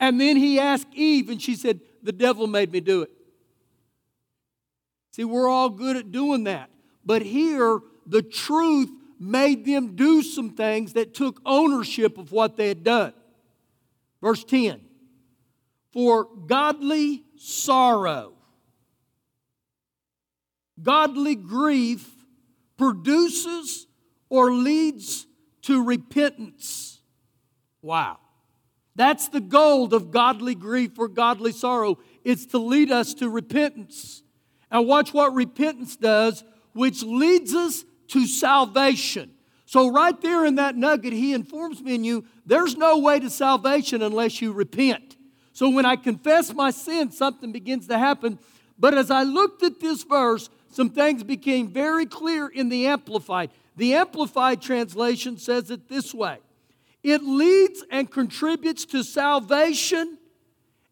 And 0.00 0.20
then 0.20 0.36
he 0.36 0.58
asked 0.58 0.88
Eve, 0.94 1.28
and 1.28 1.40
she 1.40 1.56
said, 1.56 1.80
The 2.02 2.12
devil 2.12 2.46
made 2.46 2.72
me 2.72 2.80
do 2.80 3.02
it. 3.02 3.10
See, 5.12 5.24
we're 5.24 5.48
all 5.48 5.70
good 5.70 5.96
at 5.96 6.12
doing 6.12 6.44
that. 6.44 6.70
But 7.04 7.22
here, 7.22 7.80
the 8.06 8.22
truth 8.22 8.90
made 9.18 9.64
them 9.64 9.96
do 9.96 10.22
some 10.22 10.50
things 10.50 10.92
that 10.92 11.14
took 11.14 11.40
ownership 11.44 12.18
of 12.18 12.30
what 12.30 12.56
they 12.56 12.68
had 12.68 12.84
done. 12.84 13.12
Verse 14.22 14.44
10 14.44 14.80
For 15.92 16.24
godly 16.46 17.24
sorrow, 17.36 18.34
godly 20.80 21.34
grief 21.34 22.08
produces 22.76 23.86
or 24.28 24.52
leads 24.52 25.26
to 25.62 25.84
repentance. 25.84 27.00
Wow. 27.82 28.18
That's 28.98 29.28
the 29.28 29.40
goal 29.40 29.94
of 29.94 30.10
godly 30.10 30.56
grief 30.56 30.98
or 30.98 31.06
godly 31.06 31.52
sorrow. 31.52 31.98
It's 32.24 32.46
to 32.46 32.58
lead 32.58 32.90
us 32.90 33.14
to 33.14 33.30
repentance. 33.30 34.24
And 34.72 34.88
watch 34.88 35.14
what 35.14 35.32
repentance 35.34 35.96
does 35.96 36.42
which 36.72 37.04
leads 37.04 37.54
us 37.54 37.84
to 38.08 38.26
salvation. 38.26 39.30
So, 39.66 39.92
right 39.92 40.20
there 40.20 40.44
in 40.44 40.56
that 40.56 40.74
nugget, 40.76 41.12
he 41.12 41.32
informs 41.32 41.80
me 41.80 41.94
and 41.94 42.04
you 42.04 42.24
there's 42.44 42.76
no 42.76 42.98
way 42.98 43.20
to 43.20 43.30
salvation 43.30 44.02
unless 44.02 44.42
you 44.42 44.52
repent. 44.52 45.16
So, 45.52 45.70
when 45.70 45.86
I 45.86 45.94
confess 45.94 46.52
my 46.52 46.72
sin, 46.72 47.12
something 47.12 47.52
begins 47.52 47.86
to 47.86 47.98
happen. 47.98 48.40
But 48.80 48.94
as 48.94 49.12
I 49.12 49.22
looked 49.22 49.62
at 49.62 49.78
this 49.78 50.02
verse, 50.02 50.50
some 50.72 50.90
things 50.90 51.22
became 51.22 51.68
very 51.68 52.06
clear 52.06 52.48
in 52.48 52.68
the 52.68 52.88
Amplified. 52.88 53.50
The 53.76 53.94
Amplified 53.94 54.60
translation 54.60 55.38
says 55.38 55.70
it 55.70 55.88
this 55.88 56.12
way 56.12 56.38
it 57.02 57.22
leads 57.22 57.84
and 57.90 58.10
contributes 58.10 58.84
to 58.86 59.02
salvation 59.02 60.18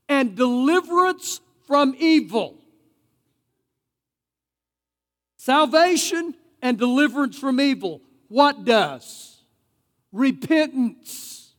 and 0.08 0.36
deliverance 0.36 1.40
from 1.66 1.94
evil. 1.98 2.58
Salvation 5.36 6.34
and 6.62 6.78
deliverance 6.78 7.38
from 7.38 7.60
evil. 7.60 8.00
What 8.28 8.64
does? 8.64 9.42
Repentance. 10.12 11.52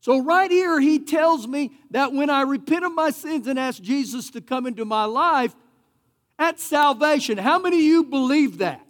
So, 0.00 0.22
right 0.22 0.50
here, 0.50 0.78
he 0.80 1.00
tells 1.00 1.48
me 1.48 1.72
that 1.90 2.12
when 2.12 2.30
I 2.30 2.42
repent 2.42 2.84
of 2.84 2.94
my 2.94 3.10
sins 3.10 3.48
and 3.48 3.58
ask 3.58 3.82
Jesus 3.82 4.30
to 4.30 4.40
come 4.40 4.66
into 4.66 4.84
my 4.84 5.04
life, 5.04 5.54
that's 6.38 6.62
salvation. 6.62 7.38
How 7.38 7.58
many 7.58 7.78
of 7.78 7.82
you 7.82 8.04
believe 8.04 8.58
that? 8.58 8.86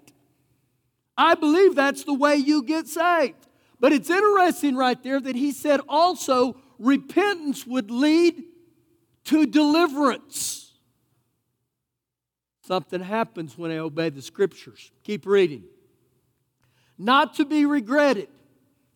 I 1.17 1.35
believe 1.35 1.75
that's 1.75 2.05
the 2.05 2.13
way 2.13 2.37
you 2.37 2.63
get 2.63 2.87
saved. 2.87 3.46
But 3.79 3.93
it's 3.93 4.11
interesting 4.11 4.77
right 4.77 5.01
there 5.03 5.21
that 5.21 5.37
he 5.37 5.53
said 5.53 5.81
also 5.89 6.57
repentance 6.79 7.67
would 7.67 7.91
lead 7.91 8.43
to 9.25 9.47
deliverance. 9.47 10.73
Something 12.63 13.01
happens 13.01 13.57
when 13.57 13.71
I 13.71 13.79
obey 13.79 14.09
the 14.09 14.23
scriptures. 14.23 14.91
Keep 15.05 15.27
reading. 15.27 15.65
Not 16.99 17.35
to 17.35 17.45
be 17.45 17.67
regretted. 17.67 18.29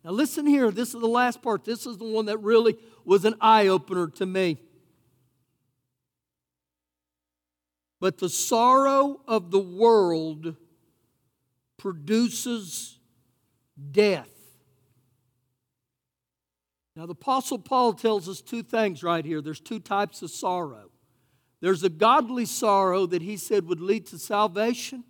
Now, 0.03 0.11
listen 0.11 0.47
here. 0.47 0.71
This 0.71 0.93
is 0.93 0.99
the 0.99 1.07
last 1.07 1.41
part. 1.41 1.63
This 1.63 1.85
is 1.85 1.97
the 1.97 2.05
one 2.05 2.25
that 2.25 2.39
really 2.39 2.75
was 3.05 3.23
an 3.23 3.35
eye 3.39 3.67
opener 3.67 4.07
to 4.07 4.25
me. 4.25 4.57
But 7.99 8.17
the 8.17 8.29
sorrow 8.29 9.21
of 9.27 9.51
the 9.51 9.59
world 9.59 10.55
produces 11.77 12.97
death. 13.91 14.40
Now, 16.95 17.05
the 17.05 17.13
Apostle 17.13 17.57
Paul 17.59 17.93
tells 17.93 18.27
us 18.27 18.41
two 18.41 18.63
things 18.63 19.01
right 19.01 19.23
here. 19.23 19.41
There's 19.41 19.61
two 19.61 19.79
types 19.79 20.21
of 20.21 20.29
sorrow. 20.29 20.91
There's 21.61 21.83
a 21.83 21.89
godly 21.89 22.45
sorrow 22.45 23.05
that 23.05 23.21
he 23.21 23.37
said 23.37 23.67
would 23.67 23.79
lead 23.79 24.07
to 24.07 24.19
salvation 24.19 25.05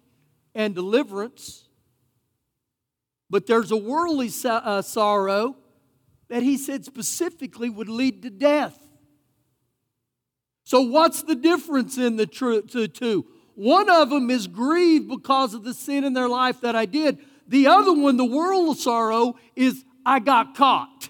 and 0.54 0.76
deliverance. 0.76 1.68
But 3.30 3.48
there's 3.48 3.72
a 3.72 3.78
worldly 3.78 4.30
uh, 4.46 4.82
sorrow 4.82 5.56
that 6.28 6.44
he 6.44 6.58
said 6.58 6.86
specifically 6.86 7.70
would 7.70 7.90
lead 7.90 8.22
to 8.24 8.30
death. 8.30 8.78
So, 10.66 10.82
what's 10.82 11.24
the 11.24 11.36
difference 11.36 11.98
in 11.98 12.18
the 12.18 12.26
two? 12.26 13.26
One 13.56 13.90
of 13.90 14.10
them 14.10 14.30
is 14.30 14.48
grieved 14.48 15.10
because 15.10 15.54
of 15.54 15.64
the 15.64 15.74
sin 15.74 16.04
in 16.04 16.14
their 16.14 16.30
life 16.30 16.62
that 16.62 16.76
I 16.76 16.86
did. 16.86 17.20
The 17.48 17.68
other 17.68 17.94
one, 17.94 18.18
the 18.18 18.26
world 18.26 18.78
sorrow, 18.78 19.36
is 19.56 19.84
I 20.06 20.20
got 20.20 20.56
caught. 20.56 21.10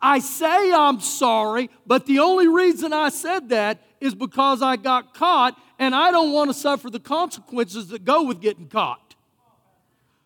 I 0.00 0.20
say 0.20 0.72
I'm 0.72 1.00
sorry, 1.00 1.70
but 1.86 2.06
the 2.06 2.20
only 2.20 2.46
reason 2.46 2.92
I 2.92 3.08
said 3.08 3.48
that 3.48 3.82
is 4.00 4.14
because 4.14 4.62
I 4.62 4.76
got 4.76 5.12
caught 5.14 5.60
and 5.78 5.94
I 5.94 6.10
don't 6.10 6.32
want 6.32 6.50
to 6.50 6.54
suffer 6.54 6.88
the 6.88 7.00
consequences 7.00 7.88
that 7.88 8.04
go 8.04 8.22
with 8.22 8.40
getting 8.40 8.68
caught. 8.68 9.16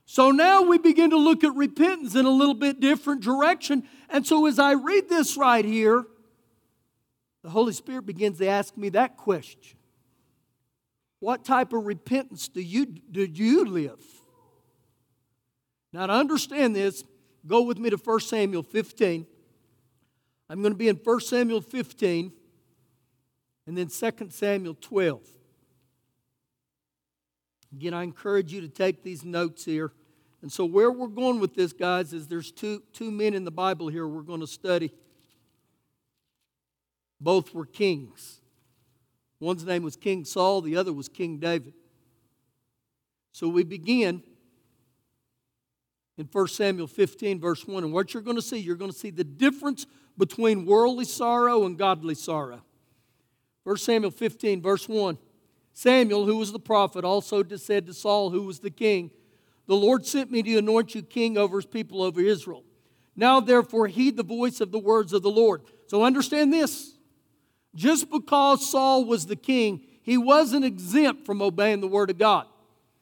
So 0.04 0.30
now 0.30 0.62
we 0.62 0.76
begin 0.76 1.10
to 1.10 1.16
look 1.16 1.42
at 1.42 1.54
repentance 1.54 2.14
in 2.14 2.26
a 2.26 2.30
little 2.30 2.54
bit 2.54 2.80
different 2.80 3.22
direction. 3.22 3.84
And 4.10 4.26
so 4.26 4.44
as 4.46 4.58
I 4.58 4.72
read 4.72 5.08
this 5.08 5.38
right 5.38 5.64
here, 5.64 6.04
the 7.42 7.48
Holy 7.48 7.72
Spirit 7.72 8.04
begins 8.04 8.38
to 8.38 8.46
ask 8.46 8.76
me 8.76 8.90
that 8.90 9.16
question 9.16 9.78
What 11.20 11.44
type 11.44 11.72
of 11.72 11.86
repentance 11.86 12.48
do 12.48 12.60
you, 12.60 12.86
do 12.86 13.24
you 13.24 13.64
live? 13.64 14.04
Now, 15.94 16.06
to 16.06 16.12
understand 16.12 16.76
this, 16.76 17.04
go 17.46 17.62
with 17.62 17.78
me 17.78 17.90
to 17.90 17.96
1 17.96 18.20
Samuel 18.20 18.62
15. 18.62 19.26
I'm 20.52 20.60
going 20.60 20.74
to 20.74 20.78
be 20.78 20.88
in 20.88 20.96
1 20.96 21.20
Samuel 21.20 21.62
15 21.62 22.30
and 23.66 23.78
then 23.78 23.86
2 23.86 24.28
Samuel 24.28 24.76
12. 24.78 25.26
Again, 27.72 27.94
I 27.94 28.02
encourage 28.02 28.52
you 28.52 28.60
to 28.60 28.68
take 28.68 29.02
these 29.02 29.24
notes 29.24 29.64
here. 29.64 29.92
And 30.42 30.52
so, 30.52 30.66
where 30.66 30.92
we're 30.92 31.06
going 31.06 31.40
with 31.40 31.54
this, 31.54 31.72
guys, 31.72 32.12
is 32.12 32.26
there's 32.26 32.52
two, 32.52 32.82
two 32.92 33.10
men 33.10 33.32
in 33.32 33.44
the 33.44 33.50
Bible 33.50 33.88
here 33.88 34.06
we're 34.06 34.20
going 34.20 34.40
to 34.40 34.46
study. 34.46 34.92
Both 37.18 37.54
were 37.54 37.64
kings. 37.64 38.42
One's 39.40 39.64
name 39.64 39.82
was 39.82 39.96
King 39.96 40.26
Saul, 40.26 40.60
the 40.60 40.76
other 40.76 40.92
was 40.92 41.08
King 41.08 41.38
David. 41.38 41.72
So 43.30 43.48
we 43.48 43.64
begin 43.64 44.22
in 46.18 46.28
1 46.30 46.48
Samuel 46.48 46.86
15, 46.86 47.40
verse 47.40 47.66
1. 47.66 47.84
And 47.84 47.92
what 47.92 48.12
you're 48.12 48.22
going 48.22 48.36
to 48.36 48.42
see, 48.42 48.58
you're 48.58 48.76
going 48.76 48.90
to 48.90 48.96
see 48.96 49.10
the 49.10 49.24
difference 49.24 49.86
between 50.18 50.66
worldly 50.66 51.04
sorrow 51.04 51.64
and 51.64 51.78
godly 51.78 52.14
sorrow. 52.14 52.62
1 53.64 53.76
Samuel 53.78 54.10
15, 54.10 54.60
verse 54.60 54.88
1. 54.88 55.18
Samuel, 55.72 56.26
who 56.26 56.36
was 56.36 56.52
the 56.52 56.58
prophet, 56.58 57.04
also 57.04 57.42
said 57.56 57.86
to 57.86 57.94
Saul, 57.94 58.30
who 58.30 58.42
was 58.42 58.60
the 58.60 58.70
king, 58.70 59.10
The 59.66 59.76
Lord 59.76 60.04
sent 60.04 60.30
me 60.30 60.42
to 60.42 60.58
anoint 60.58 60.94
you 60.94 61.02
king 61.02 61.38
over 61.38 61.56
his 61.56 61.66
people, 61.66 62.02
over 62.02 62.20
Israel. 62.20 62.64
Now, 63.16 63.40
therefore, 63.40 63.88
heed 63.88 64.16
the 64.16 64.22
voice 64.22 64.60
of 64.60 64.72
the 64.72 64.78
words 64.78 65.12
of 65.12 65.22
the 65.22 65.30
Lord. 65.30 65.62
So 65.86 66.04
understand 66.04 66.52
this. 66.52 66.92
Just 67.74 68.10
because 68.10 68.70
Saul 68.70 69.04
was 69.04 69.26
the 69.26 69.36
king, 69.36 69.86
he 70.02 70.18
wasn't 70.18 70.64
exempt 70.64 71.24
from 71.24 71.40
obeying 71.40 71.80
the 71.80 71.88
word 71.88 72.10
of 72.10 72.18
God. 72.18 72.46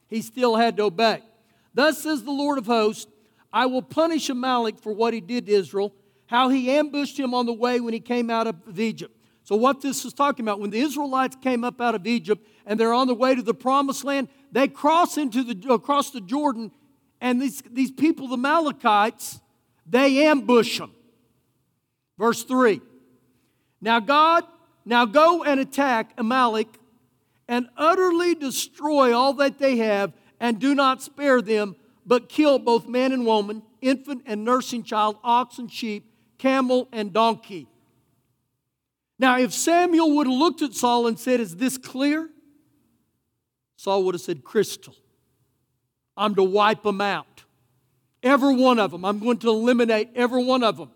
He 0.06 0.22
still 0.22 0.56
had 0.56 0.76
to 0.76 0.84
obey. 0.84 1.22
Thus 1.74 2.02
says 2.02 2.22
the 2.22 2.30
Lord 2.30 2.58
of 2.58 2.66
hosts, 2.66 3.10
I 3.52 3.66
will 3.66 3.82
punish 3.82 4.28
Amalek 4.28 4.78
for 4.78 4.92
what 4.92 5.14
he 5.14 5.20
did 5.20 5.46
to 5.46 5.52
Israel, 5.52 5.94
how 6.26 6.48
he 6.48 6.70
ambushed 6.70 7.18
him 7.18 7.34
on 7.34 7.46
the 7.46 7.52
way 7.52 7.80
when 7.80 7.92
he 7.92 8.00
came 8.00 8.30
out 8.30 8.46
of 8.46 8.78
Egypt. 8.78 9.16
So, 9.42 9.56
what 9.56 9.80
this 9.80 10.04
is 10.04 10.12
talking 10.12 10.44
about, 10.44 10.60
when 10.60 10.70
the 10.70 10.78
Israelites 10.78 11.36
came 11.42 11.64
up 11.64 11.80
out 11.80 11.94
of 11.94 12.06
Egypt 12.06 12.46
and 12.66 12.78
they're 12.78 12.92
on 12.92 13.08
the 13.08 13.14
way 13.14 13.34
to 13.34 13.42
the 13.42 13.54
promised 13.54 14.04
land, 14.04 14.28
they 14.52 14.68
cross 14.68 15.16
into 15.16 15.42
the 15.42 15.72
across 15.72 16.10
the 16.10 16.20
Jordan, 16.20 16.70
and 17.20 17.42
these, 17.42 17.62
these 17.70 17.90
people, 17.90 18.28
the 18.28 18.34
Amalekites, 18.34 19.40
they 19.86 20.26
ambush 20.26 20.78
them. 20.78 20.92
Verse 22.16 22.44
3. 22.44 22.80
Now 23.80 23.98
God, 23.98 24.44
now 24.84 25.06
go 25.06 25.42
and 25.42 25.58
attack 25.58 26.12
Amalek 26.18 26.68
and 27.48 27.68
utterly 27.76 28.34
destroy 28.36 29.12
all 29.12 29.32
that 29.34 29.58
they 29.58 29.78
have, 29.78 30.12
and 30.40 30.58
do 30.58 30.74
not 30.74 31.02
spare 31.02 31.42
them, 31.42 31.76
but 32.06 32.28
kill 32.28 32.58
both 32.58 32.88
man 32.88 33.12
and 33.12 33.26
woman, 33.26 33.62
infant 33.80 34.22
and 34.26 34.44
nursing 34.44 34.82
child, 34.82 35.16
ox 35.22 35.58
and 35.58 35.70
sheep, 35.70 36.10
camel 36.38 36.88
and 36.90 37.12
donkey. 37.12 37.68
Now, 39.18 39.38
if 39.38 39.52
Samuel 39.52 40.16
would 40.16 40.26
have 40.26 40.36
looked 40.36 40.62
at 40.62 40.72
Saul 40.72 41.06
and 41.06 41.18
said, 41.18 41.40
Is 41.40 41.56
this 41.56 41.76
clear? 41.76 42.30
Saul 43.76 44.04
would 44.04 44.14
have 44.14 44.22
said, 44.22 44.42
Crystal. 44.42 44.96
I'm 46.16 46.34
to 46.34 46.42
wipe 46.42 46.82
them 46.82 47.00
out. 47.00 47.44
Every 48.22 48.54
one 48.54 48.78
of 48.78 48.90
them. 48.90 49.04
I'm 49.04 49.18
going 49.18 49.38
to 49.38 49.48
eliminate 49.48 50.10
every 50.14 50.44
one 50.44 50.64
of 50.64 50.76
them. 50.76 50.90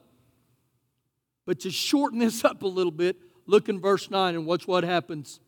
But 1.47 1.61
to 1.61 1.71
shorten 1.71 2.19
this 2.19 2.45
up 2.45 2.63
a 2.63 2.67
little 2.67 2.93
bit, 2.93 3.17
look 3.47 3.69
in 3.69 3.81
verse 3.81 4.11
9 4.11 4.35
and 4.35 4.47
watch 4.47 4.67
what 4.67 4.85
happens. 4.85 5.41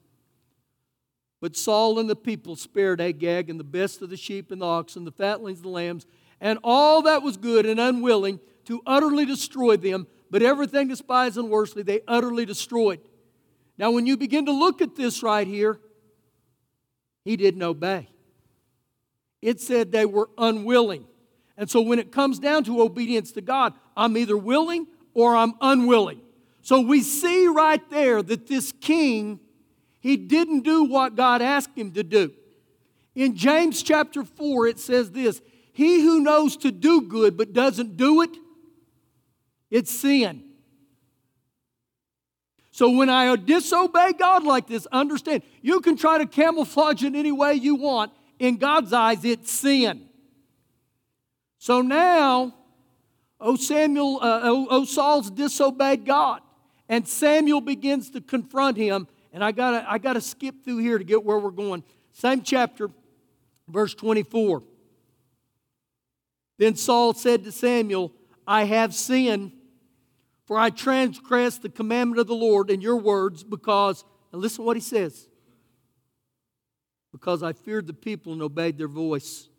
But 1.40 1.56
Saul 1.56 1.98
and 1.98 2.08
the 2.08 2.16
people 2.16 2.56
spared 2.56 3.00
Agag 3.00 3.50
and 3.50 3.60
the 3.60 3.64
best 3.64 4.00
of 4.02 4.10
the 4.10 4.16
sheep 4.16 4.50
and 4.50 4.62
the 4.62 4.66
oxen, 4.66 5.04
the 5.04 5.12
fatlings 5.12 5.58
and 5.58 5.66
the 5.66 5.70
lambs, 5.70 6.06
and 6.40 6.58
all 6.64 7.02
that 7.02 7.22
was 7.22 7.36
good 7.36 7.66
and 7.66 7.78
unwilling 7.78 8.40
to 8.64 8.82
utterly 8.86 9.24
destroy 9.24 9.76
them, 9.76 10.06
but 10.30 10.42
everything 10.42 10.88
despised 10.88 11.36
and 11.36 11.50
worstly 11.50 11.82
they 11.82 12.00
utterly 12.08 12.44
destroyed. 12.44 13.00
Now, 13.78 13.90
when 13.90 14.06
you 14.06 14.16
begin 14.16 14.46
to 14.46 14.52
look 14.52 14.80
at 14.80 14.96
this 14.96 15.22
right 15.22 15.46
here, 15.46 15.78
he 17.24 17.36
didn't 17.36 17.62
obey. 17.62 18.08
It 19.42 19.60
said 19.60 19.92
they 19.92 20.06
were 20.06 20.30
unwilling. 20.38 21.06
And 21.56 21.70
so 21.70 21.80
when 21.80 21.98
it 21.98 22.12
comes 22.12 22.38
down 22.38 22.64
to 22.64 22.80
obedience 22.82 23.32
to 23.32 23.40
God, 23.40 23.74
I'm 23.96 24.16
either 24.16 24.36
willing 24.36 24.86
or 25.14 25.36
I'm 25.36 25.54
unwilling. 25.60 26.20
So 26.62 26.80
we 26.80 27.02
see 27.02 27.46
right 27.46 27.88
there 27.90 28.22
that 28.22 28.46
this 28.46 28.72
king 28.72 29.40
he 30.06 30.16
didn't 30.16 30.60
do 30.60 30.84
what 30.84 31.16
God 31.16 31.42
asked 31.42 31.76
him 31.76 31.90
to 31.94 32.04
do. 32.04 32.32
In 33.16 33.34
James 33.34 33.82
chapter 33.82 34.22
4, 34.22 34.68
it 34.68 34.78
says 34.78 35.10
this 35.10 35.42
He 35.72 36.00
who 36.00 36.20
knows 36.20 36.56
to 36.58 36.70
do 36.70 37.02
good 37.02 37.36
but 37.36 37.52
doesn't 37.52 37.96
do 37.96 38.22
it, 38.22 38.30
it's 39.68 39.90
sin. 39.90 40.44
So 42.70 42.90
when 42.90 43.10
I 43.10 43.34
disobey 43.34 44.12
God 44.12 44.44
like 44.44 44.68
this, 44.68 44.86
understand, 44.92 45.42
you 45.60 45.80
can 45.80 45.96
try 45.96 46.18
to 46.18 46.26
camouflage 46.26 47.02
it 47.02 47.16
any 47.16 47.32
way 47.32 47.54
you 47.54 47.74
want. 47.74 48.12
In 48.38 48.58
God's 48.58 48.92
eyes, 48.92 49.24
it's 49.24 49.50
sin. 49.50 50.06
So 51.58 51.82
now, 51.82 52.54
O 53.40 53.56
Samuel, 53.56 54.20
uh, 54.22 54.40
o, 54.44 54.66
o 54.70 54.84
Saul's 54.84 55.32
disobeyed 55.32 56.04
God, 56.04 56.42
and 56.88 57.08
Samuel 57.08 57.60
begins 57.60 58.10
to 58.10 58.20
confront 58.20 58.76
him 58.76 59.08
and 59.36 59.44
I 59.44 59.52
gotta, 59.52 59.84
I 59.86 59.98
gotta 59.98 60.22
skip 60.22 60.64
through 60.64 60.78
here 60.78 60.96
to 60.96 61.04
get 61.04 61.22
where 61.22 61.38
we're 61.38 61.50
going. 61.50 61.84
Same 62.14 62.40
chapter, 62.40 62.88
verse 63.68 63.92
24. 63.92 64.62
Then 66.56 66.74
Saul 66.74 67.12
said 67.12 67.44
to 67.44 67.52
Samuel, 67.52 68.12
I 68.46 68.64
have 68.64 68.94
sinned, 68.94 69.52
for 70.46 70.56
I 70.56 70.70
transgressed 70.70 71.60
the 71.60 71.68
commandment 71.68 72.18
of 72.18 72.28
the 72.28 72.34
Lord 72.34 72.70
in 72.70 72.80
your 72.80 72.96
words, 72.96 73.44
because, 73.44 74.06
and 74.32 74.40
listen 74.40 74.62
to 74.62 74.66
what 74.66 74.78
he 74.78 74.80
says, 74.80 75.28
because 77.12 77.42
I 77.42 77.52
feared 77.52 77.86
the 77.86 77.92
people 77.92 78.32
and 78.32 78.40
obeyed 78.40 78.78
their 78.78 78.88
voice. 78.88 79.50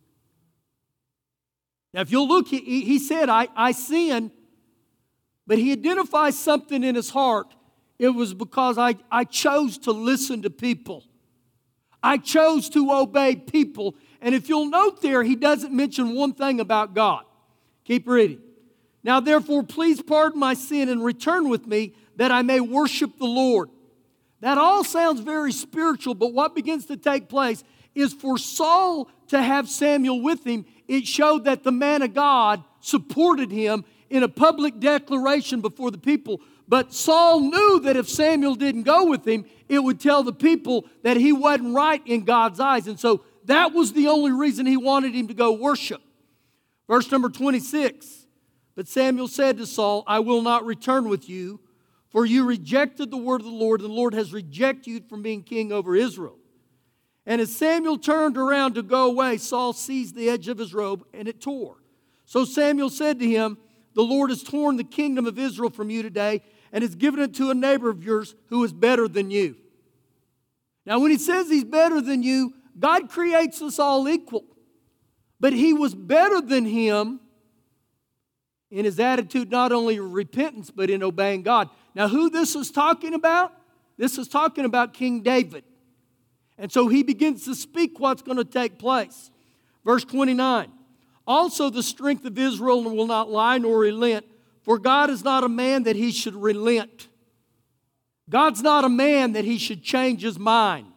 Now, 1.94 2.02
if 2.02 2.12
you'll 2.12 2.28
look, 2.28 2.48
he, 2.48 2.82
he 2.82 2.98
said, 2.98 3.30
I, 3.30 3.48
I 3.56 3.74
sinned, 3.74 4.32
but 5.46 5.60
he 5.60 5.72
identifies 5.72 6.36
something 6.36 6.84
in 6.84 6.96
his 6.96 7.12
heart 7.12 7.54
it 8.00 8.10
was 8.10 8.34
because 8.34 8.78
I, 8.78 8.96
I 9.12 9.24
chose 9.24 9.78
to 9.80 9.92
listen 9.92 10.44
to 10.44 10.50
people. 10.50 11.04
I 12.04 12.18
chose 12.18 12.70
to 12.70 12.92
obey 12.92 13.36
people. 13.36 13.96
And 14.22 14.36
if 14.36 14.50
you'll 14.50 14.70
note 14.70 15.02
there, 15.02 15.24
he 15.24 15.36
doesn't 15.36 15.74
mention 15.74 16.14
one 16.16 16.34
thing 16.34 16.60
about 16.60 16.94
God. 16.94 17.24
Keep 17.86 18.08
reading. 18.08 18.42
Now, 19.04 19.20
therefore, 19.20 19.64
please 19.64 20.02
pardon 20.02 20.40
my 20.40 20.54
sin 20.54 20.90
and 20.90 21.04
return 21.04 21.50
with 21.50 21.66
me 21.66 21.94
that 22.18 22.32
I 22.32 22.42
may 22.42 22.60
worship 22.60 23.18
the 23.18 23.26
Lord. 23.26 23.70
That 24.42 24.58
all 24.58 24.84
sounds 24.84 25.22
very 25.22 25.52
spiritual, 25.52 26.14
but 26.14 26.34
what 26.34 26.56
begins 26.56 26.86
to 26.88 26.98
take 26.98 27.30
place 27.30 27.64
is 27.96 28.14
for 28.14 28.38
Saul 28.38 29.10
to 29.30 29.42
have 29.42 29.70
Samuel 29.70 30.22
with 30.22 30.46
him, 30.46 30.66
it 30.88 31.08
showed 31.08 31.46
that 31.46 31.64
the 31.64 31.72
man 31.72 32.02
of 32.02 32.14
God 32.14 32.64
supported 32.80 33.52
him 33.52 33.84
in 34.10 34.24
a 34.24 34.30
public 34.30 34.80
declaration 34.80 35.62
before 35.62 35.92
the 35.92 35.98
people 35.98 36.42
but 36.68 36.94
Saul 36.94 37.40
knew 37.40 37.80
that 37.82 37.96
if 37.96 38.10
Samuel 38.10 38.56
didn't 38.56 38.84
go 38.84 39.06
with 39.06 39.26
him, 39.26 39.46
it 39.70 39.80
would 39.80 40.00
tell 40.00 40.24
the 40.24 40.34
people 40.34 40.86
that 41.04 41.18
he 41.18 41.32
wasn't 41.32 41.74
right 41.76 42.02
in 42.06 42.26
God's 42.26 42.60
eyes. 42.60 42.88
And 42.88 43.00
so 43.00 43.24
that 43.46 43.74
was 43.74 43.94
the 43.94 44.08
only 44.08 44.32
reason 44.32 44.66
he 44.66 44.78
wanted 44.78 45.16
him 45.16 45.30
to 45.30 45.34
go 45.34 45.54
worship. 45.54 46.02
Verse 46.88 47.10
number 47.12 47.30
26 47.30 48.28
But 48.76 48.88
Samuel 48.88 49.28
said 49.28 49.58
to 49.58 49.66
Saul, 49.66 50.04
I 50.08 50.20
will 50.20 50.42
not 50.42 50.66
return 50.66 51.08
with 51.08 51.30
you, 51.30 51.62
for 52.10 52.26
you 52.26 52.44
rejected 52.44 53.12
the 53.12 53.18
word 53.18 53.42
of 53.42 53.46
the 53.48 53.52
Lord, 53.54 53.82
and 53.82 53.90
the 53.90 53.94
Lord 53.94 54.14
has 54.14 54.34
rejected 54.34 54.88
you 54.88 55.02
from 55.08 55.22
being 55.22 55.44
king 55.44 55.72
over 55.72 55.96
Israel. 55.96 56.38
And 57.26 57.42
as 57.42 57.54
Samuel 57.54 57.98
turned 57.98 58.38
around 58.38 58.76
to 58.76 58.82
go 58.82 59.06
away, 59.06 59.38
Saul 59.38 59.74
seized 59.74 60.16
the 60.16 60.30
edge 60.30 60.48
of 60.48 60.58
his 60.58 60.74
robe, 60.74 61.06
and 61.14 61.28
it 61.28 61.42
tore. 61.42 61.78
So 62.26 62.46
Samuel 62.46 62.90
said 62.90 63.20
to 63.20 63.28
him, 63.28 63.58
The 63.98 64.04
Lord 64.04 64.30
has 64.30 64.44
torn 64.44 64.78
the 64.78 64.84
kingdom 64.84 65.26
of 65.26 65.40
Israel 65.40 65.72
from 65.72 65.90
you 65.90 66.04
today 66.04 66.44
and 66.72 66.84
has 66.84 66.94
given 66.94 67.20
it 67.20 67.34
to 67.34 67.50
a 67.50 67.56
neighbor 67.56 67.90
of 67.90 68.04
yours 68.04 68.36
who 68.50 68.64
is 68.64 68.72
better 68.72 69.08
than 69.08 69.32
you. 69.32 69.56
Now, 70.86 71.00
when 71.00 71.10
he 71.10 71.18
says 71.18 71.50
he's 71.50 71.64
better 71.64 72.00
than 72.00 72.22
you, 72.22 72.54
God 72.78 73.10
creates 73.10 73.60
us 73.60 73.80
all 73.80 74.08
equal. 74.08 74.46
But 75.40 75.54
he 75.54 75.74
was 75.74 75.96
better 75.96 76.42
than 76.42 76.64
him 76.66 77.22
in 78.70 78.86
his 78.86 79.00
attitude, 79.00 79.50
not 79.50 79.72
only 79.72 79.98
of 79.98 80.14
repentance, 80.14 80.70
but 80.70 80.92
in 80.92 81.02
obeying 81.02 81.42
God. 81.42 81.68
Now, 81.96 82.08
who 82.08 82.30
this 82.30 82.56
is 82.56 82.70
talking 82.70 83.16
about? 83.16 83.52
This 83.98 84.20
is 84.20 84.28
talking 84.28 84.66
about 84.66 84.94
King 84.94 85.24
David. 85.24 85.64
And 86.60 86.72
so 86.72 86.88
he 86.88 87.02
begins 87.02 87.46
to 87.46 87.56
speak 87.56 88.00
what's 88.00 88.22
going 88.22 88.38
to 88.38 88.46
take 88.46 88.78
place. 88.78 89.32
Verse 89.84 90.06
29 90.06 90.72
Also, 91.28 91.70
the 91.70 91.84
strength 91.84 92.26
of 92.26 92.40
Israel 92.40 92.84
will 92.84 93.06
not 93.06 93.30
lie 93.30 93.60
nor 93.60 93.80
relent 93.80 94.26
for 94.68 94.78
God 94.78 95.10
is 95.10 95.24
not 95.24 95.46
a 95.46 95.50
man 95.50 95.84
that 95.84 95.96
he 95.96 96.12
should 96.12 96.36
relent. 96.36 97.08
God's 98.30 98.62
not 98.62 98.84
a 98.84 98.90
man 98.90 99.32
that 99.32 99.46
he 99.46 99.58
should 99.58 99.82
change 99.82 100.24
his 100.24 100.38
mind. 100.38 100.92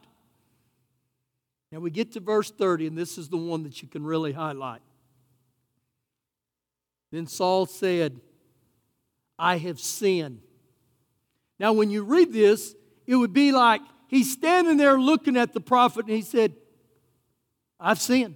Now 1.71 1.79
we 1.79 1.93
get 1.93 2.11
to 2.15 2.21
verse 2.21 2.51
30, 2.51 2.89
and 2.89 2.99
this 2.99 3.17
is 3.17 3.29
the 3.29 3.37
one 3.37 3.63
that 3.63 3.81
you 3.81 3.87
can 3.87 4.05
really 4.05 4.33
highlight. 4.33 4.81
Then 7.13 7.29
Saul 7.29 7.65
said, 7.65 8.19
I 9.39 9.59
have 9.59 9.79
sinned. 9.79 10.41
Now, 11.61 11.73
when 11.73 11.91
you 11.91 12.03
read 12.03 12.33
this, 12.33 12.75
it 13.07 13.15
would 13.15 13.33
be 13.33 13.53
like 13.53 13.83
he's 14.09 14.33
standing 14.33 14.79
there 14.79 14.99
looking 15.01 15.37
at 15.37 15.53
the 15.53 15.61
prophet 15.61 16.07
and 16.07 16.17
he 16.17 16.23
said, 16.23 16.57
I've 17.79 18.01
sinned. 18.01 18.35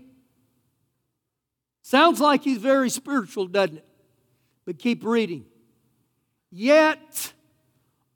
Sounds 1.84 2.18
like 2.18 2.42
he's 2.42 2.56
very 2.56 2.88
spiritual, 2.88 3.46
doesn't 3.46 3.76
it? 3.76 3.84
But 4.64 4.78
keep 4.78 5.04
reading. 5.04 5.44
Yet 6.50 7.34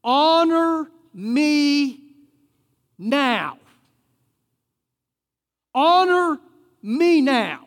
honor 0.03 0.91
me 1.13 2.01
now. 2.97 3.59
Honor 5.75 6.39
me 6.83 7.21
now. 7.21 7.67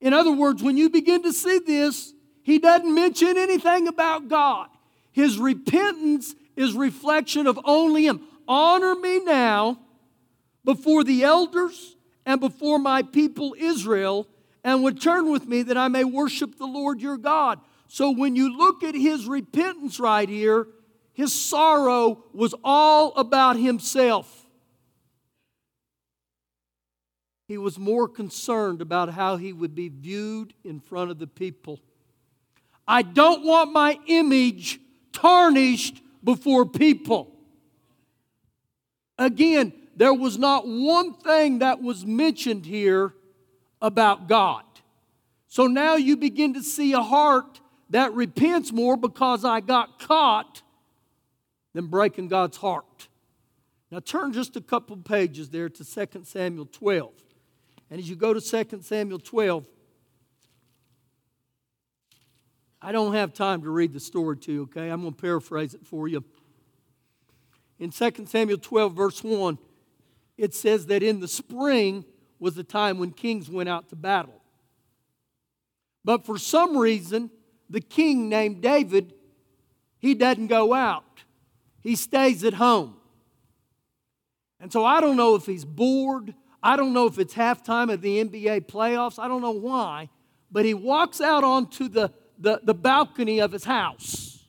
In 0.00 0.12
other 0.12 0.32
words, 0.32 0.60
when 0.60 0.76
you 0.76 0.90
begin 0.90 1.22
to 1.22 1.32
see 1.32 1.60
this, 1.60 2.12
he 2.42 2.58
doesn't 2.58 2.92
mention 2.92 3.38
anything 3.38 3.86
about 3.86 4.26
God. 4.26 4.66
His 5.12 5.38
repentance 5.38 6.34
is 6.56 6.74
reflection 6.74 7.46
of 7.46 7.60
only 7.64 8.06
him. 8.06 8.22
Honor 8.48 8.96
me 8.96 9.20
now 9.20 9.78
before 10.64 11.04
the 11.04 11.22
elders 11.22 11.94
and 12.26 12.40
before 12.40 12.80
my 12.80 13.02
people 13.02 13.54
Israel, 13.56 14.26
and 14.64 14.82
would 14.82 15.00
turn 15.00 15.30
with 15.30 15.46
me 15.46 15.62
that 15.62 15.76
I 15.76 15.88
may 15.88 16.04
worship 16.04 16.56
the 16.56 16.66
Lord 16.66 17.00
your 17.00 17.16
God. 17.16 17.60
So 17.88 18.10
when 18.10 18.36
you 18.36 18.56
look 18.56 18.82
at 18.82 18.94
his 18.94 19.26
repentance 19.26 19.98
right 19.98 20.28
here, 20.28 20.66
his 21.12 21.32
sorrow 21.32 22.24
was 22.32 22.54
all 22.64 23.12
about 23.16 23.56
himself. 23.56 24.46
He 27.48 27.58
was 27.58 27.78
more 27.78 28.08
concerned 28.08 28.80
about 28.80 29.10
how 29.10 29.36
he 29.36 29.52
would 29.52 29.74
be 29.74 29.90
viewed 29.90 30.54
in 30.64 30.80
front 30.80 31.10
of 31.10 31.18
the 31.18 31.26
people. 31.26 31.80
I 32.88 33.02
don't 33.02 33.44
want 33.44 33.72
my 33.72 33.98
image 34.06 34.80
tarnished 35.12 36.00
before 36.24 36.64
people. 36.64 37.30
Again, 39.18 39.72
there 39.96 40.14
was 40.14 40.38
not 40.38 40.66
one 40.66 41.12
thing 41.14 41.58
that 41.58 41.82
was 41.82 42.06
mentioned 42.06 42.64
here 42.64 43.12
about 43.82 44.28
God. 44.28 44.62
So 45.48 45.66
now 45.66 45.96
you 45.96 46.16
begin 46.16 46.54
to 46.54 46.62
see 46.62 46.94
a 46.94 47.02
heart 47.02 47.60
that 47.90 48.14
repents 48.14 48.72
more 48.72 48.96
because 48.96 49.44
I 49.44 49.60
got 49.60 49.98
caught 49.98 50.62
than 51.74 51.88
breaking 51.88 52.28
God's 52.28 52.56
heart. 52.56 53.08
Now 53.90 53.98
turn 53.98 54.32
just 54.32 54.56
a 54.56 54.62
couple 54.62 54.96
pages 54.96 55.50
there 55.50 55.68
to 55.68 55.84
2 55.84 56.22
Samuel 56.24 56.64
12. 56.64 57.12
And 57.90 58.00
as 58.00 58.08
you 58.08 58.16
go 58.16 58.32
to 58.32 58.40
2 58.40 58.80
Samuel 58.80 59.18
12, 59.18 59.66
I 62.80 62.92
don't 62.92 63.12
have 63.12 63.34
time 63.34 63.62
to 63.62 63.70
read 63.70 63.92
the 63.92 64.00
story 64.00 64.38
to 64.38 64.52
you, 64.52 64.62
okay? 64.62 64.88
I'm 64.88 65.02
going 65.02 65.12
to 65.12 65.20
paraphrase 65.20 65.74
it 65.74 65.86
for 65.86 66.08
you. 66.08 66.24
In 67.78 67.90
2 67.90 68.26
Samuel 68.26 68.58
12, 68.58 68.94
verse 68.94 69.22
1, 69.22 69.58
it 70.38 70.54
says 70.54 70.86
that 70.86 71.02
in 71.02 71.20
the 71.20 71.28
spring 71.28 72.04
was 72.42 72.56
the 72.56 72.64
time 72.64 72.98
when 72.98 73.12
kings 73.12 73.48
went 73.48 73.68
out 73.68 73.88
to 73.88 73.94
battle. 73.94 74.42
But 76.04 76.26
for 76.26 76.36
some 76.38 76.76
reason, 76.76 77.30
the 77.70 77.80
king 77.80 78.28
named 78.28 78.60
David, 78.60 79.14
he 80.00 80.16
doesn't 80.16 80.48
go 80.48 80.74
out. 80.74 81.22
He 81.82 81.94
stays 81.94 82.42
at 82.42 82.54
home. 82.54 82.96
And 84.58 84.72
so 84.72 84.84
I 84.84 85.00
don't 85.00 85.16
know 85.16 85.36
if 85.36 85.46
he's 85.46 85.64
bored. 85.64 86.34
I 86.60 86.74
don't 86.74 86.92
know 86.92 87.06
if 87.06 87.16
it's 87.20 87.32
halftime 87.32 87.92
of 87.92 88.00
the 88.00 88.24
NBA 88.24 88.66
playoffs. 88.66 89.20
I 89.20 89.28
don't 89.28 89.40
know 89.40 89.52
why. 89.52 90.08
But 90.50 90.64
he 90.64 90.74
walks 90.74 91.20
out 91.20 91.44
onto 91.44 91.86
the, 91.86 92.12
the, 92.40 92.60
the 92.64 92.74
balcony 92.74 93.40
of 93.40 93.52
his 93.52 93.62
house. 93.62 94.44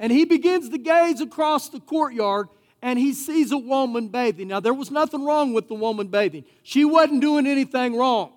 And 0.00 0.10
he 0.10 0.24
begins 0.24 0.68
to 0.70 0.78
gaze 0.78 1.20
across 1.20 1.68
the 1.68 1.78
courtyard 1.78 2.48
and 2.80 2.98
he 2.98 3.12
sees 3.12 3.50
a 3.52 3.58
woman 3.58 4.08
bathing. 4.08 4.48
Now, 4.48 4.60
there 4.60 4.74
was 4.74 4.90
nothing 4.90 5.24
wrong 5.24 5.52
with 5.52 5.68
the 5.68 5.74
woman 5.74 6.08
bathing, 6.08 6.44
she 6.62 6.84
wasn't 6.84 7.20
doing 7.20 7.46
anything 7.46 7.96
wrong. 7.96 8.32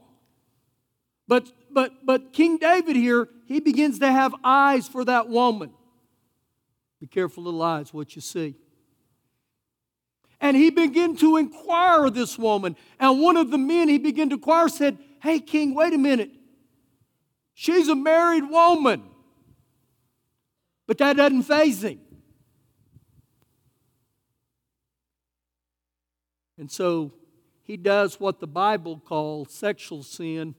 But, 1.27 1.49
but, 1.71 2.06
but 2.06 2.34
King 2.34 2.58
David 2.58 2.95
here, 2.95 3.30
he 3.45 3.60
begins 3.60 3.99
to 3.99 4.12
have 4.12 4.36
eyes 4.43 4.88
for 4.88 5.06
that 5.06 5.30
woman. 5.30 5.71
Be 6.99 7.08
careful, 7.08 7.43
little 7.43 7.62
eyes, 7.62 7.93
what 7.93 8.15
you 8.15 8.21
see. 8.21 8.56
And 10.41 10.58
he 10.58 10.71
began 10.71 11.15
to 11.17 11.38
inquire 11.38 12.06
of 12.06 12.15
this 12.15 12.38
woman. 12.38 12.75
And 12.99 13.21
one 13.21 13.38
of 13.38 13.51
the 13.51 13.58
men 13.58 13.88
he 13.88 13.97
began 13.97 14.30
to 14.30 14.36
inquire 14.36 14.67
said, 14.67 14.97
Hey, 15.21 15.39
King, 15.39 15.75
wait 15.75 15.93
a 15.93 15.97
minute. 15.97 16.32
She's 17.54 17.88
a 17.88 17.95
married 17.95 18.49
woman. 18.49 19.04
But 20.88 20.97
that 20.97 21.15
doesn't 21.15 21.43
faze 21.43 21.84
him. 21.84 21.99
And 26.62 26.69
so 26.69 27.12
he 27.63 27.76
does 27.76 28.19
what 28.19 28.39
the 28.39 28.45
Bible 28.45 29.02
calls 29.04 29.52
sexual 29.52 30.04
sin 30.04 30.54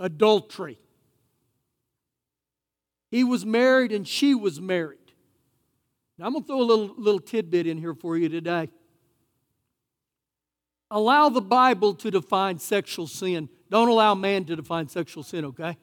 adultery. 0.00 0.78
He 3.10 3.24
was 3.24 3.44
married 3.44 3.92
and 3.92 4.08
she 4.08 4.34
was 4.34 4.58
married. 4.58 4.98
Now, 6.16 6.26
I'm 6.26 6.32
going 6.32 6.44
to 6.44 6.46
throw 6.46 6.62
a 6.62 6.64
little, 6.64 6.94
little 6.96 7.20
tidbit 7.20 7.66
in 7.66 7.76
here 7.76 7.94
for 7.94 8.16
you 8.16 8.30
today. 8.30 8.70
Allow 10.90 11.28
the 11.28 11.42
Bible 11.42 11.92
to 11.96 12.10
define 12.10 12.58
sexual 12.58 13.06
sin. 13.06 13.50
Don't 13.70 13.88
allow 13.88 14.14
man 14.14 14.46
to 14.46 14.56
define 14.56 14.88
sexual 14.88 15.22
sin, 15.22 15.44
okay? 15.44 15.76